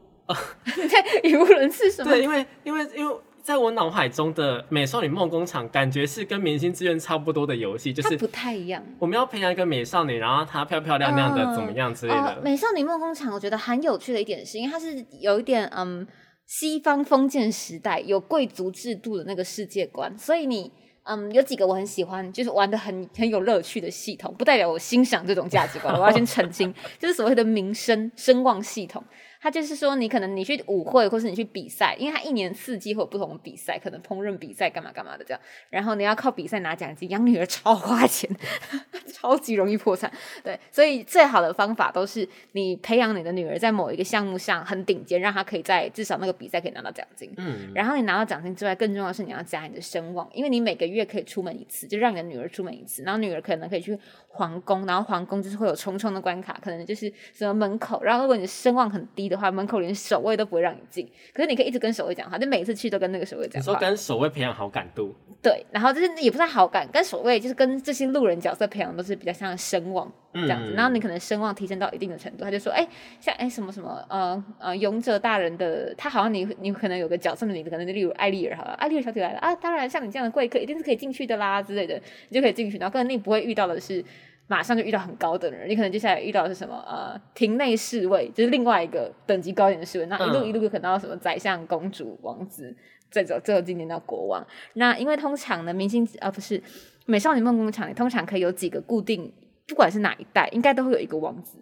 [0.79, 2.11] 你在 语无伦次什么？
[2.11, 8.83] 对，因为因为因为在我脑海中的美少女梦工厂，感觉是跟明星志愿差不多的游戏，就是不太一样。
[8.99, 12.41] 我们要培养一个美少女，然后她漂漂亮亮的，嗯怎么样之类哦的。
[12.43, 16.07] 美少女梦工厂，我觉得很有趣的一点是，因为它是有一点嗯
[16.47, 20.73] 西方封建时代有贵族制度的那个世界观，所以你。
[21.07, 25.95] 嗯，有几个我很喜欢，就是玩的很很有乐趣的系统，不代表我欣赏这种价值观。
[25.95, 29.05] 我要先澄清， 就是所谓的名声声望系统，
[29.45, 38.35] 它就是说你可能你去舞会或是你去比赛，因为他一年四季会有不同的比赛，可能烹饪比赛干嘛干嘛的这样，然后你要靠比赛拿奖金，养女儿超花钱，
[39.13, 40.11] 超级容易破产。
[40.43, 47.31] 对，所以最好的方法都是你培养你的女儿在某一个项目上很顶尖，让她可以在至少那个比赛可以拿到奖金。
[47.37, 63.81] 嗯，然后你拿到奖金之外，更重要的是你要加你的声望，因为你每个月可以出门一次，就让你的女儿出门一次，然后女儿可能可以去皇宫，然后皇宫就是会有重重的关卡，可能就是什么门口，然后如果你的声望很低的话，门口连守卫都不会让你进，可是你可以一直跟守卫讲话，就每次去都跟那个守卫你说讲话。
[63.81, 70.73] 跟守卫培养好感度，对，然后就是也不是好感，跟守卫就是跟这些路人角色培养都是比较像声望这样子。
[70.73, 72.87] 嗯然后你可能声望提升到一定的程度，他就说，哎，
[73.21, 82.79] 像哎什么什么呃呃勇者大人的，他好像你你可能有个角色的名字，可能例如艾丽尔好了，艾丽尔小姐来了啊，当然像你这样的贵客一定是可以进去的啦之类的，你就可以进去。
[82.79, 84.05] 然后可能你不会遇到的是。
[84.47, 86.77] 马上就遇到很高等的人， 你可能接下来遇到的是什么？
[86.87, 90.07] 呃，庭内侍卫，就是另外一个等级高一点的侍卫。
[90.07, 92.75] 那一路嗯一路可能到什么宰相、公主、王子，
[93.11, 94.47] 再走最后今年到国王。
[94.75, 96.63] 那因为通常呢，明星啊不是
[97.07, 99.33] 美少女梦工厂，你通常可以有几个固定，
[99.67, 101.59] 不管是哪一代，应该都会有一个王子。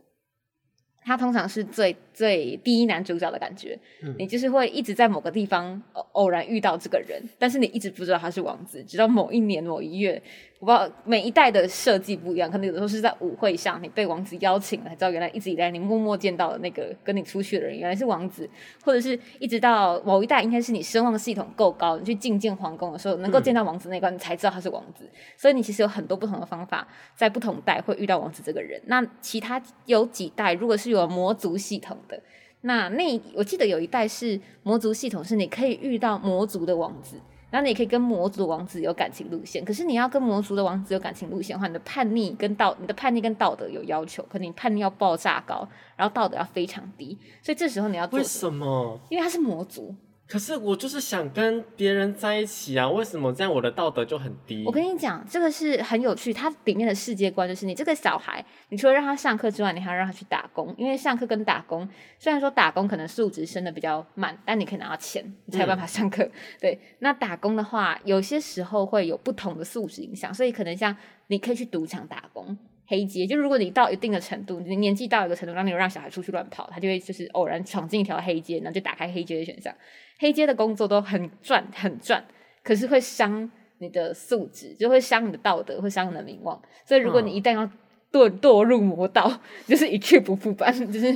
[1.04, 10.22] 他通常是最最第一男主角的感觉，嗯你就是会一直在某个地方偶偶然遇到这个人，但是你一直不知道他是王子，直到某一年某一月，
[10.62, 18.48] 我不知道每一代的设计不一样，可能有的时候是在舞会上你被王子邀请了，才知道原来一直以来你默默见到的那个跟你出去的人原来是王子，
[18.84, 25.04] 或者是一直到某一代应该是你声望系统够高，你去觐见皇宫的时候能够见到王子那一关，你才知道他是王子。
[25.36, 28.80] 所以你其实有很多不同的方法，在不同代会遇到王子这个人。
[28.86, 32.22] 那其他有几代如果是有魔族系统的，
[32.60, 37.16] 那那我记得有一代是魔族系统，是你可以遇到魔族的王子。
[37.52, 48.22] 然后你也可以跟魔族王子有感情路线，可是你要跟魔族的王子有感情路线的话，你的叛逆跟道，你的叛逆跟道德有要求，可能你叛逆要爆炸高，然后道德要非常低，所以这时候你要做？
[48.22, 48.98] 什么？
[49.10, 49.94] 因为他是魔族，
[50.32, 54.64] 可是我就是想跟别人在一起啊，为什么这样我的道德就很低？
[54.64, 56.32] 我跟你讲，这个是很有趣。
[56.32, 60.74] 它里面的世界观就是，你这个小孩，你除了让他上课之外，你还要让他去打工。
[60.78, 61.86] 因为上课跟打工，
[62.18, 66.26] 虽然说打工可能素质升的比较慢，但你可以拿到钱，你才有办法上课。
[66.58, 72.56] 对，那打工的话，有些时候会有不同的素质影响，所以可能像你可以去赌场打工。
[72.86, 79.74] 黑街，就如果你到一定的程度，你年纪到一个程度，让你有让小孩出去乱跑，他就会就是偶然闯进一条黑街，然后就打开黑街的选项。
[80.18, 82.24] 黑街的工作都很赚，很赚，
[82.62, 86.60] 可是会伤你的素质，就会伤你的道德，会伤你的名望。
[86.84, 87.64] 所以如果你一旦要
[88.12, 91.12] 堕堕入魔道，就是一去不复返，就是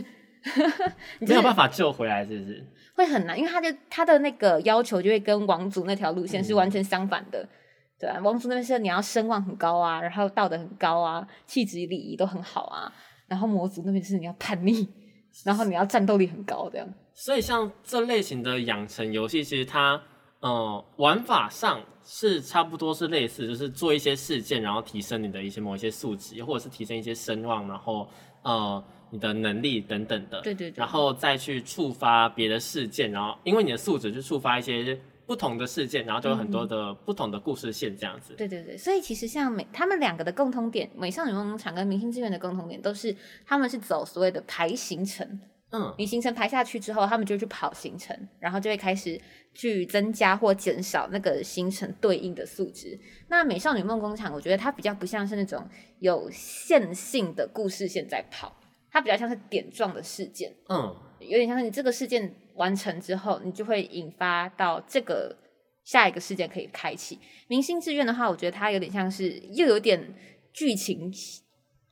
[1.20, 2.64] 没有办法救回来，是不是？
[2.94, 7.46] 会很难，因为他的他的那个要求就会跟王族那条路线是完全相反的。
[7.98, 12.92] 对啊，王族那边是你要声望很高啊，然后道德很高啊，气质礼仪都很好啊，
[13.26, 14.86] 然后魔族那边是你要叛逆，
[15.44, 16.86] 然后你要战斗力很高这样。
[17.14, 19.98] 所以像这类型的养成游戏，其实它
[20.40, 28.06] 呃玩法上是差不多是类似，就是做一些事件，然后提升你的一些某一些素质，或者是提升一些声望，然后
[28.42, 30.42] 呃你的能力等等的。
[30.42, 38.34] 对对对然后再去触发别的事件，然后因为你的素质去触发一些不同的事件，然后就有很多的不同的故事线这样子。
[38.34, 45.40] 对对对，所以其实像美他们两个的共通点，美少女梦工厂跟明星志愿的共同点都是他们是走所谓的排行程。
[45.72, 49.20] 嗯，你行程排下去之后，他们就去跑行程，然后就会开始
[49.52, 52.96] 去增加或减少那个行程对应的数值。
[53.26, 58.56] 那美少女梦工厂，我觉得它比较不像是那种有线性的故事线在跑，
[58.92, 60.54] 它比较像是点状的事件。
[60.68, 65.36] 嗯，有点像是你这个事件完成之后，你就会引发到这个
[65.84, 67.18] 下一个事件可以开启。
[67.48, 70.14] 明星志愿的话，我觉得它有点像是又有点
[70.52, 71.12] 剧情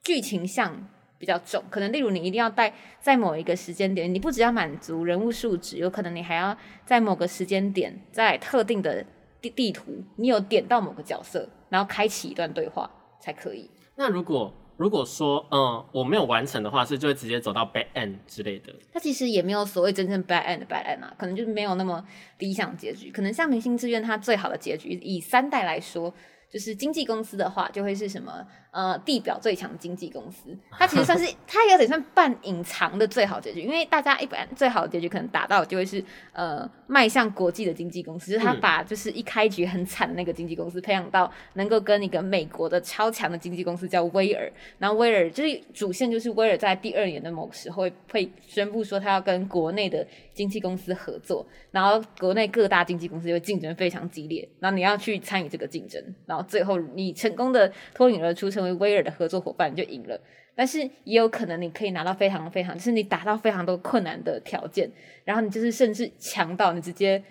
[0.03, 9.05] 剧情向比较重，可能例如你一定要在在某一个时间点，你不只要满足人物数值，有可能你还要在某个时间点，在特定的
[9.41, 13.71] 地地图，你有点到某个角色，然后开启一段对话才可以。
[13.97, 18.75] 那如果如果说嗯我没有完成的话，是就会直接走到 bad end 之类的。
[18.93, 22.05] 它其实也没有所谓真正 bad end 的 bad end 啊，可能就是没有那么
[22.39, 23.11] 理想结局。
[23.11, 26.13] 可能像明星志愿，它最好的结局，以三代来说，
[26.51, 30.55] 就是经纪公司的话，就会是什么呃地表最强经纪公司。
[30.73, 60.19] 它其实 算是它有点算半隐藏的最好结局，因为大家一般最好的结局可能达到的就会是呃迈向国际的经纪公司，就是他嗯把就是一开局很惨的那个经纪公司培养到能够跟一个美国的超强的经纪公司叫威尔，然后威尔就是主线就是威尔在第二年的某个时候会会宣布说他要跟国内的经纪公司合作，然后国内各大经纪公司就会竞争非常激烈，然后你要去参与这个竞争，然后最后你成功的脱颖而出成为威尔的合作伙伴，就赢了。
[60.57, 64.89] 但是也有可能你可以拿到非常非常，就是你达到非常多困难的条件，
[65.25, 67.23] 然后你就是甚至强到你直接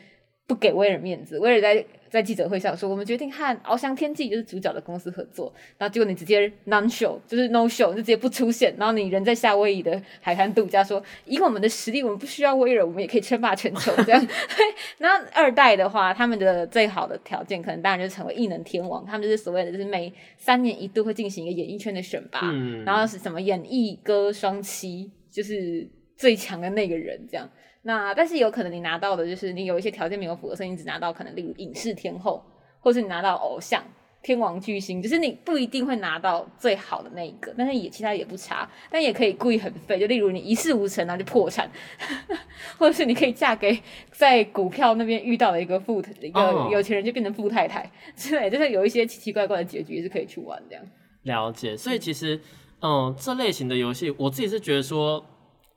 [0.46, 1.40] 不给威尔面子。
[1.40, 14.28] 威尔在在记者会上说，我们决定和翱翔天际就是主角的公司合作，然后结果你直接 non show，就是 no show，就直接不出现，然后你人在夏威夷的海滩度假，说以我们的实力，我们不需要威尔，我们也可以称霸全球这样。
[15.00, 27.50] 然后二代的话，他们的最好的条件，可能当然就是成为异能天王，他们就是所谓的就是每三年一度会进行一个演艺圈的选拔，嗯然后是什么演艺歌双栖，就是最强的那个人这样。
[27.84, 32.44] 那但是有可能你拿到的就是你有一些条件没有符合，所以你只拿到可能例如影视天后，
[32.80, 33.84] 或是你拿到偶像。
[34.26, 41.70] 天王巨星，就是你不一定会拿到最好的那一个，但是也其他也不差，但也可以故意很废，就例如你一事无成，然后就破产，
[42.80, 43.78] 或者是你可以嫁给
[44.14, 50.86] 在股票那边遇到的一个富一个哦有钱人，就变成富太太 之类，就是有一些奇奇怪怪的结局是可以去玩这样。
[51.24, 52.40] 了解，所以其实，
[52.82, 55.26] 嗯，这类型的游戏，我自己是觉得说，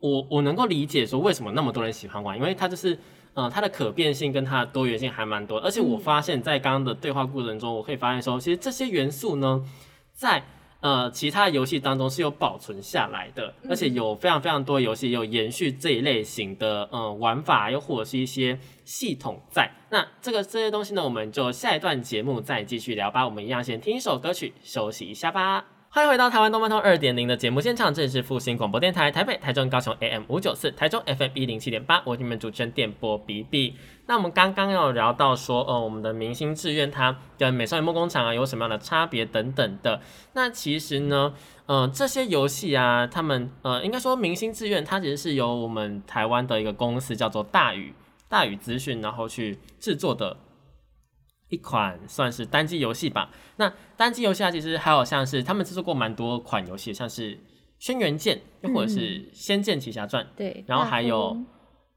[0.06, 2.98] 我我能够理解说为什么那么多人喜欢玩，因为它就是，
[3.34, 9.64] 呃，它的可变性跟它的多元性还蛮多，而且我发现，在刚刚的对话过程中，我可以发现说，其实这些元素呢，
[10.12, 10.42] 在
[10.80, 19.70] 呃其他游戏当中是有保存下来的，而且有非常非常多游戏有延续这一类型的呃玩法，又或者是一些系统在。
[19.90, 23.24] 那这个这些东西呢，我们就下一段节目再继续聊吧。
[23.24, 25.75] 我们一样先听一首歌曲休息一下吧。
[25.88, 33.74] 欢迎回到台湾动漫通二点零的节目现场，这里是复兴广播电台台北、台中、高雄 AM 五九四，台中 FM 一零七点八，我是你们主持人电波 B B。
[34.06, 40.00] 那我们刚刚有聊到说，呃，我们的明星志愿它跟美少女梦工厂啊有什么样的差别等等的。
[40.34, 41.32] 那其实呢，
[41.64, 47.94] 呃，这些游戏啊，他们呃，应该说明星志愿它其实是由我们台湾的一个公司叫做大宇
[48.28, 50.36] 大宇资讯，然后去制作的
[51.48, 53.30] 一款算是单机游戏吧。
[53.56, 57.34] 那单机游戏啊，其实还有像是他们制作过蛮多款游戏，像是
[57.78, 59.00] 《轩辕剑》，又或者是
[59.32, 61.36] 《仙剑奇侠传》对，然后还有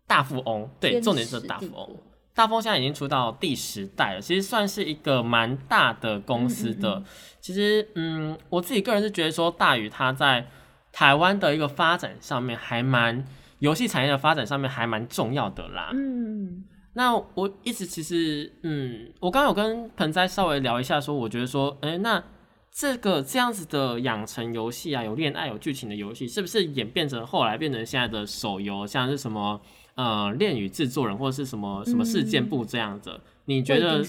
[0.08, 1.98] 大富翁，对，重点是大富翁。
[2.34, 6.96] 大富翁现在已经出到第十代了，其实算是一个蛮大的公司的。
[6.96, 7.06] 嗯
[7.42, 10.46] 其实，嗯，我自己个人是觉得说，大宇它在
[10.92, 13.26] 台湾的一个发展上面还蛮
[13.60, 15.90] 游戏产业的发展上面还蛮重要的啦。
[15.94, 22.23] 嗯，那我一直其实，嗯，我刚刚有跟盆栽稍微聊一下，说我觉得说，哎、那
[22.71, 29.62] 这个这样子的养成游戏啊，有恋爱有剧情的游戏，是不是演变成后来变成现在的手游，像是什么
[29.95, 33.19] 呃恋与制作人或者是什么什么事件部这样子？
[33.45, 34.04] 你觉得。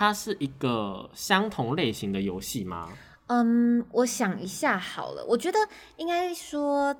[0.00, 2.88] 它是一个相同类型的游戏吗？
[3.26, 5.58] 嗯，我想一下好了，我觉得
[5.96, 6.94] 应该说，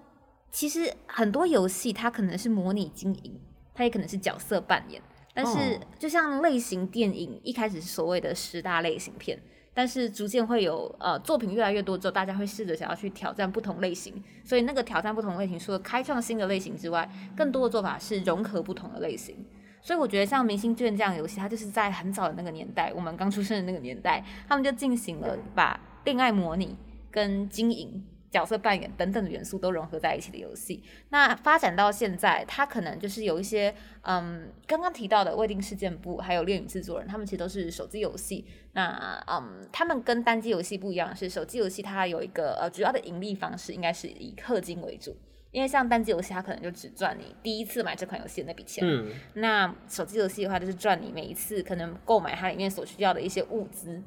[0.50, 3.38] 其实很多游戏它可能是模拟经营，
[3.78, 5.00] 它也可能是角色扮演。
[5.32, 9.38] 但是哦，就像类型电影一开始是所谓的十大类型片，
[9.72, 14.20] 但是逐渐会有呃作品越来越多之后，大家会试着想要去挑战不同类型。
[14.42, 19.36] 所以那个挑战不同类型，除了开创新的类型之外，更多的做法是融合不同的类型。
[19.80, 26.76] 所以我觉得像《明星志愿》这样游戏，它就是在很早的那个年代，我们刚出生的那个年代，他们就进行了把恋爱模拟
[27.12, 30.82] 跟经营角色扮演等等的元素都融合在一起的游戏。
[31.10, 38.44] 那发展到现在，它可能就是有一些，嗯，刚刚提到的未定事件部，还有恋与制作人，他们其实都是手机游戏。
[38.72, 45.16] 那，嗯，他们跟单机游戏不一样，是手机游戏它有一个呃主要的盈利方式，应该是以氪金为主。
[45.50, 48.86] 因为像单机游戏，它可能就只赚你第一次买这款游戏的那笔钱。
[48.86, 54.02] 嗯，那手机游戏的话，就是赚你每一次可能购买它里面所需要的一些物资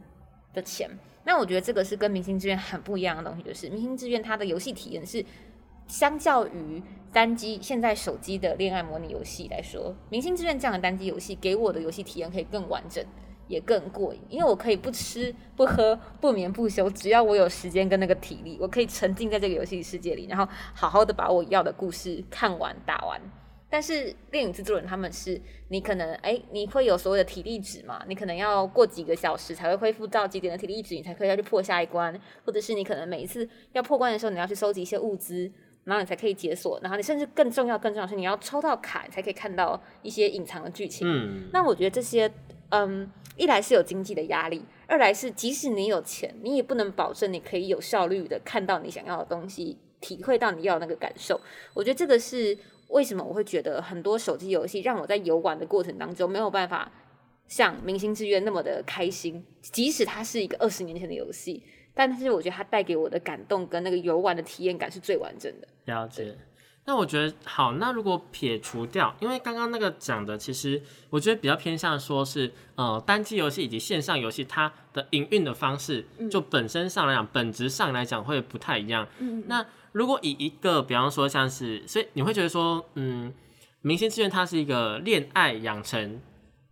[0.53, 0.89] 的钱。
[1.23, 5.23] 那我觉得这个是跟明星志愿很不一样的东西，就是明星志愿它的游戏体验是
[5.87, 6.81] 相较于
[7.13, 13.05] 单机现在手机的恋爱模拟游戏来说，明星志愿这样的单机游戏给我的游戏体验可以更完整，
[13.47, 23.21] 也更过瘾，因为我可以不吃不喝不眠不休，只要我有时间跟那个体力，我可以沉浸在这个游戏世界里，然后好好的把我要的故事看完打完。
[23.72, 28.03] 但是电影制作人他们是，你可能哎，你会有所谓的体力值嘛？
[28.05, 32.13] 你可能要过几个小时才会恢复到几点的体力值，你才可以要去破下一关，
[32.43, 35.49] 或者是你可能每一次要破关的时候，你要去收集一些物资，
[35.86, 41.07] 然后你才可以解锁，然后你甚至更重要、更重要是你要抽到卡，才可以看到一些隐藏的剧情。
[41.07, 42.30] 嗯，那我觉得这些，
[42.72, 51.39] 嗯，一来是有经济的压力，二来是即使你有钱，你也不能保证你可以有效率的看到你想要的东西，体会到你要的那个感受。
[51.74, 52.57] 我觉得这个是。
[52.91, 56.91] 为什么我会觉得很多手机游戏让我在游玩的过程当中没有办法
[57.47, 59.43] 像《明星志愿》那么的开心？
[59.61, 61.63] 即使它是一个二十年前的游戏，
[61.93, 65.67] 但是我觉得它带给我的感动跟那个游玩的体验感是最完整的。
[65.85, 66.35] 了解。
[66.84, 79.07] 那我觉得好，那如果撇除掉，因为刚刚那个讲的，其实我觉得比较偏向说是呃单机游戏以及线上游戏，它的营运的方式就本身上来讲，本质上来讲会不太一样。
[79.19, 83.32] 嗯，那如果以一个比方说像是，所以你会觉得说，嗯，
[83.82, 86.19] 明星志愿它是一个恋爱养成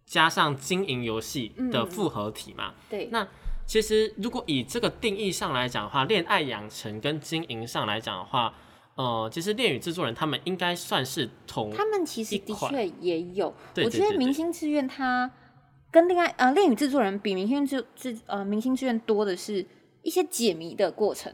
[0.08, 2.74] 加上经营游戏的复合体嘛？
[2.90, 3.10] 对。
[3.12, 3.26] 那
[3.68, 8.52] 其实如果以这个定义上来讲的话，恋爱养成跟经营上来讲的话。
[9.00, 13.54] 呃，其实恋与制作人他们应该算是同，他们其实的确也有。
[13.78, 15.32] 我觉得明星志愿它
[15.90, 19.66] 跟恋爱呃恋与制作人比明星志志呃明星志愿多的是
[20.02, 21.34] 一些解谜的过程。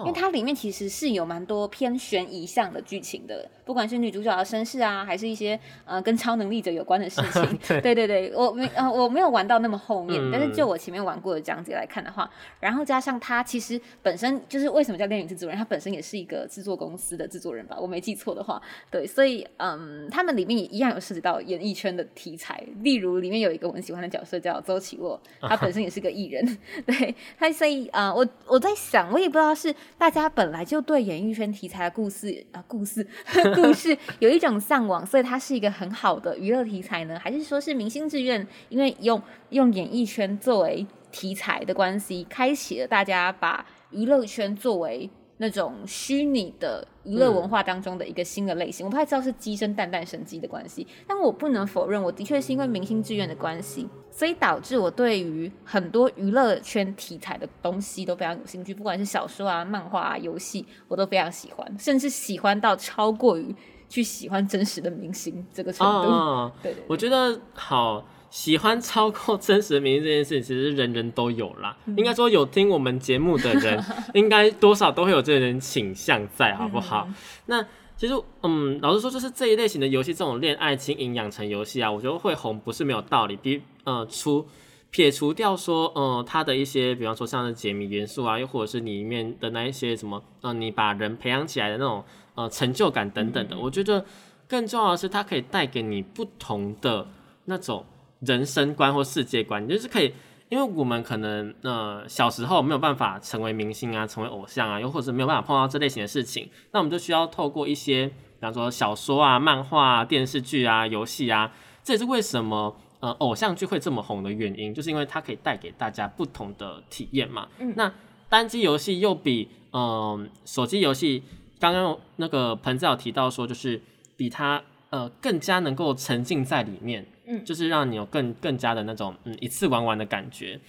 [0.00, 7.58] 因为它里面其实是有蛮多偏悬疑向的剧情的，不管是女主角的身世啊，还是一些呃跟超能力者有关的事情。
[7.82, 12.30] 对对对，我没呃我没有玩到那么后面，但是就我前面玩过的章节来看的话，
[12.60, 18.60] 然后加上它其实本身就是为什么叫电影制作人，它本身也是一个制作公司的制作人吧，我没记错的话，
[18.90, 29.73] 对，所以嗯，他们里面也一样有涉及到演艺圈的题材，例如里面有一个我很喜欢的角色叫周启沃，他本身也是个艺人， 对他，所以啊，我我在想，我也不知道是。
[29.96, 33.06] 大家本来就对演艺圈题材的故事啊，故事
[33.54, 37.18] 故事有一种向往，所以它是一个很好的娱乐题材呢？
[37.18, 39.20] 还是说是明星志愿，因为用
[39.50, 45.08] 用演艺圈作为题材的关系，开启了大家把娱乐圈作为？
[45.38, 63.54] 那种虚拟的娱乐文化当中的一个新的类型，我不太知道是鸡生蛋蛋生鸡的关系，但我不能否认，我的确是因为明星志愿的关系，所以导致我对于很多娱乐圈题材的东西都非常有兴趣，不管是小说啊、漫画啊、游戏，我都非常喜欢，甚至喜欢到超过于
[63.88, 66.52] 去喜欢真实的明星这个程度。
[66.62, 68.06] 对对，我觉得好。
[68.34, 71.76] 喜欢超过真实的名这件事情，其实人人都有啦。
[71.96, 73.80] 应该说，有听我们节目的人，
[74.12, 77.08] 应该多少都会有这种倾向在，好不好？
[77.46, 77.64] 那
[77.96, 83.36] 其实，嗯，老实说，就是这一类型的游戏，这种恋爱经营养成游戏啊，我觉得会红不是没有道理。
[83.36, 84.44] 比呃，除
[84.90, 92.04] 撇除掉说，呃，它的一些，比方说像是解谜元素啊，又或者是里面的那一些什么，呃，你把人培养起来的那种
[92.34, 94.04] 呃成就感等等的，我觉得
[94.48, 97.06] 更重要的是，它可以带给你不同的
[97.44, 97.86] 那种。
[98.26, 100.12] 人生观或世界观，就是可以，
[100.48, 111.52] 因为我们可能呃小时候没有办法成为明星啊，成为偶像啊，又或者没有办法碰到这类型的事情，那我们就需要透过一些，比方说小说啊、漫画、啊、电视剧啊、游戏啊，
[111.82, 117.48] 这也是为什么呃偶像剧会这么红的原因，就是因为它可以带给大家不同的体验嘛。
[117.58, 117.72] 嗯。
[117.76, 117.92] 那
[118.28, 121.22] 单机游戏又比嗯手机游戏，
[121.58, 123.80] 刚刚那个彭子有提到说，就是
[124.16, 127.06] 比它呃更加能够沉浸在里面。
[127.44, 130.60] 就是让你有更更加的那种嗯一次玩完的感觉，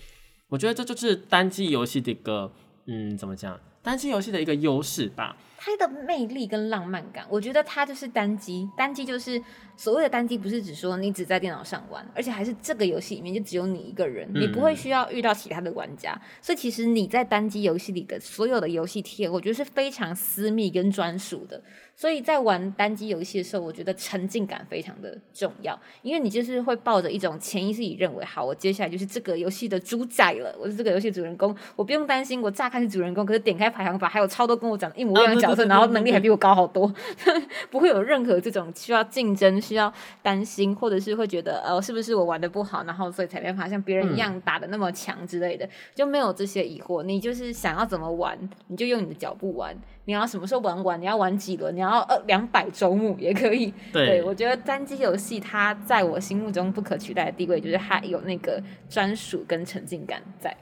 [0.50, 2.52] 我觉得这就是单机游戏的一个
[2.86, 5.36] 嗯怎么讲，单机游戏的一个优势吧。
[5.66, 9.42] 它的魅力跟浪漫感，我觉得它就是单机，单机就是
[9.76, 21.60] 所谓的单机，不是只说你只在电脑上玩，而且还是这个游戏里面就只有你一个人，你不会需要遇到其他的玩家，所以其实你在单机游戏里的所有的游戏体验，我觉得是非常私密跟专属的。
[21.98, 36.94] 所以在玩单机游戏的时候，我觉得沉浸感非常的重要，因为你就是会抱着一种潜意识里认为，好，我接下来就是这个游戏的主宰了，我是这个游戏主人公，我不用担心我乍看是主人公，可是点开排行榜还有超多跟我长得一模一样的角色，然后能力还比 我高好多，
[37.72, 39.92] 不会有任何这种需要竞争、需要
[40.22, 47.04] 担心，或者是会觉得呃是不是我玩的不好，然后所以才没办法像别人一样打的那么强之类的，就没有这些疑惑。
[47.04, 48.38] 你就是想要怎么玩，
[48.68, 49.76] 你就用你的脚步玩。
[50.08, 51.02] 你要什么时候玩完？
[51.02, 51.76] 你要玩几轮？
[51.76, 53.74] 你要呃两百周目也可以。
[53.92, 60.56] 对我觉得单机游戏它在我心目中不可取代的地位，就是它有那个专属跟沉浸感在。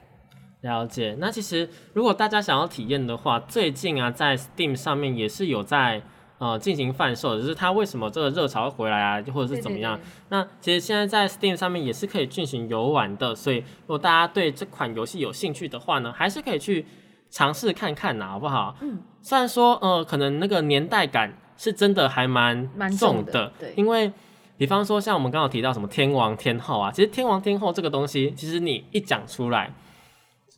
[0.64, 1.14] 了解。
[1.18, 6.02] 那其实如果大家想要体验的话，最近啊，在 Steam 上面也是有在
[6.38, 9.94] 呃进行贩售的，就是它为什么这个热潮会回来啊，或者是怎么样？
[9.96, 16.86] 对对对那其实现在在 Steam 上面也是可以进行游玩的，所以如果大家对这款游戏有兴趣的话呢，还是可以去
[17.30, 18.74] 尝试看看呐，好不好？
[18.80, 19.02] 嗯。
[19.20, 24.10] 虽然说呃，可能那个年代感是真的还蛮蛮重重的对因为。
[24.56, 29.74] 比方说，像我们刚刚有提到什么天王天后啊，其实天王天后这个东西，其实你一讲出来，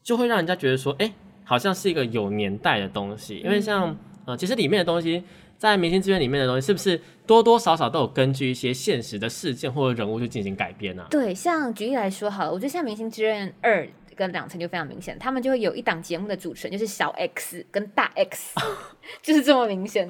[0.06, 3.40] 就会让人家觉得说，哎、好像是一个有年代的东西。
[3.40, 5.24] 因为像呃，其实里面的东西，
[5.58, 11.08] 在明星志愿里面的东西，是不是多多少少都有根据一些现实的事件或者人物去进行改编啊？
[11.10, 13.84] 对，像举例来说好了，我觉得像《明星志愿二》
[14.14, 18.54] 跟两层就非常明显，他们就会有一档节目的主持人就是小 X 跟大 X，
[19.20, 20.08] 就是这么明显。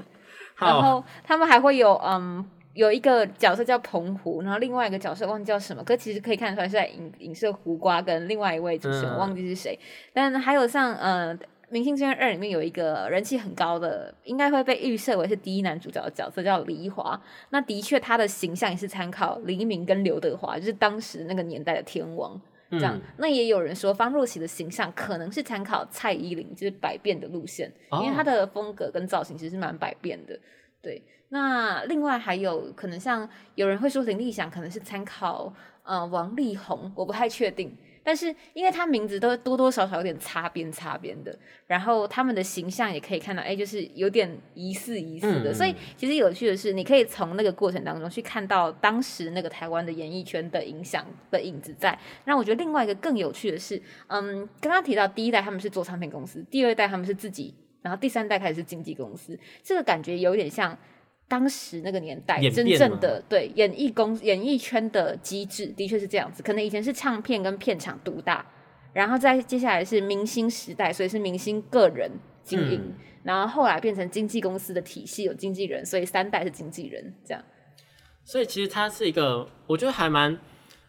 [0.59, 2.45] 然，后他们还会有嗯。
[2.77, 9.79] 有一个角色叫澎湖，然后另外一个角色忘记叫什么，可其实可以看得出来是在影影射胡瓜跟另外一位主持人，忘记是谁。
[10.13, 11.35] 但还有像呃
[11.71, 17.21] 《明星志愿二》里面有一个人气很高的，应该会被预设为是第一男主角的角色叫黎华。
[17.51, 22.41] 那的确他的形象也是参考黎明跟刘德华，就是当时那个年代的天王。
[22.69, 30.37] 这样，嗯那也有人说方若琪的形象可能是参考蔡依林，就是百变的路线，哦因为她的风格跟造型其实是蛮百变的。
[30.83, 31.01] 对，
[31.31, 35.53] 那另外还有可能像有人会说林立祥可能是参考
[35.83, 37.77] 呃王力宏，我不太确定。
[38.05, 45.51] 但是因为他名字都多多少少有点擦边擦边的，然后他们的形象也可以看到，哎，就是有点疑似疑似的。
[45.51, 51.99] 嗯所以其实有趣的是，你可以从那个过程当中去看到当时那个台湾的演艺圈的影响的影子在。
[52.27, 57.53] 那我觉得另外一个更有趣的是，嗯，刚刚提到第一代他们是做唱片公司，第二代他们是自己，
[57.83, 60.79] 然后第三代开始是经纪公司，这个感觉有点像。
[61.29, 66.43] 当时那个年代，真正的对演艺公演艺圈的机制的确是这样子。
[66.43, 68.47] 可能以前是唱片跟片场独大，
[68.93, 72.11] 然后再接下来是明星时代，所以是明星个人
[72.45, 77.43] 经营，嗯然后后来变成经纪公司的体系，有经纪人，所以三代是经纪人这样。
[78.25, 80.39] 所以其实它是一个，我觉得还蛮，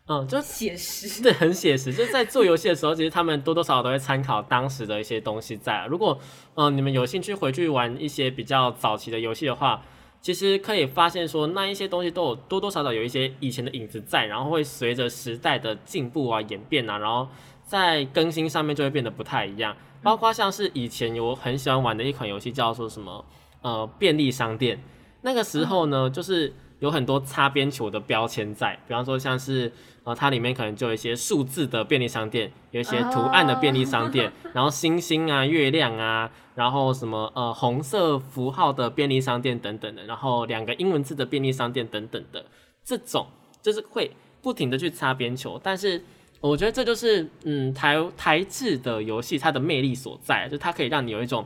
[0.08, 1.92] 嗯，就写实， 对，很写实。
[1.92, 5.88] 就是在做游戏的时候，其实他们多多少少都会参考当时的一些东西在啊。
[5.88, 6.16] 如果
[6.54, 9.84] 嗯、呃你们有兴趣回去玩一些比较早期的游戏的话，
[10.22, 17.28] 其实可以发现说那一些东西都有多多少少有一些以前的影子在，然后会随着时代的进步啊、演变啊，然后
[17.66, 19.76] 在更新上面就会变得不太一样。
[20.04, 23.26] 包括像是以前我很喜欢玩的一款游戏叫做什么
[23.62, 24.82] 呃便利商店，
[25.22, 29.72] 那个时候呢，就是有很多擦边球的标签在，比方说像是
[30.08, 42.46] 呃它里面可能就有一些数字的便利商店，有一些图案的便利商店， 然后星星啊、月亮啊，然后什么呃红色符号的便利商店等等的，然后两个英文字的便利商店等等的，
[42.86, 43.28] 这种
[43.62, 44.10] 就是会
[44.42, 46.02] 不停的去擦边球，但是。
[46.40, 51.44] 我觉得这就是嗯台台制的游戏它的魅力所在，就它可以让你有一种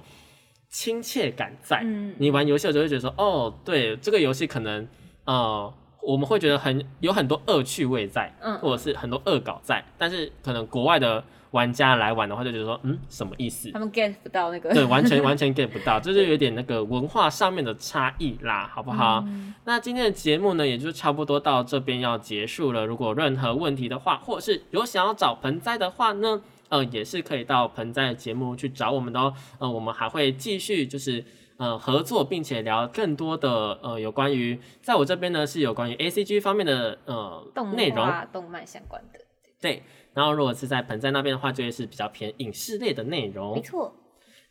[0.70, 1.80] 亲切感在。
[1.82, 4.86] 嗯，你玩游戏的时候会觉得说，哦，对，这个游戏可能
[5.24, 13.72] 呃我们会觉得很有很多恶趣味在，嗯或者是很多恶搞在，但是可能国外的玩家来玩的话，就觉得说，嗯，什么意思？
[13.72, 19.24] 他们 get 不到那个，对，完全 完全 get 不到，这就有点那个文化上面的差异啦，好不好？
[19.28, 22.86] 嗯那今天的节目呢，也就差不多到这边要结束了。
[22.86, 29.34] 如果任何问题的话，或者是有想要找盆栽的话呢，呃，也是可以到盆栽的节目去找我们的哦。
[29.60, 31.24] 呃，我们还会继续就是
[31.62, 37.98] 呃合作，并且聊更多的呃有关于在我这边呢是有关于 A C G 方面的呃动内容。
[38.04, 39.20] 画、动漫相关的，
[39.62, 39.84] 对，
[40.16, 43.54] 然后如果是在盆栽那边的话，就会是比较偏影视类的内容。
[43.54, 43.94] 没错。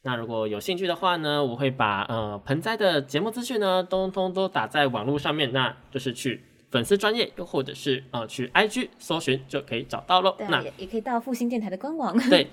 [0.03, 10.37] 那如果有兴趣的话呢，我会把呃盆栽的节目资讯呢，通通都打在网络上面，那就是去粉丝专业，又或者是呃去 IG 搜寻就可以找到喽。
[10.39, 12.17] 那也也可以到复兴电台的官网。
[12.31, 12.47] 对。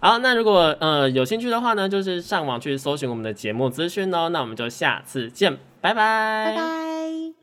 [0.00, 4.28] 好，那如果呃有兴趣的话呢，就是上网去搜寻我们的节目资讯哦。
[4.28, 7.36] 那我们就下次见，拜拜，拜拜。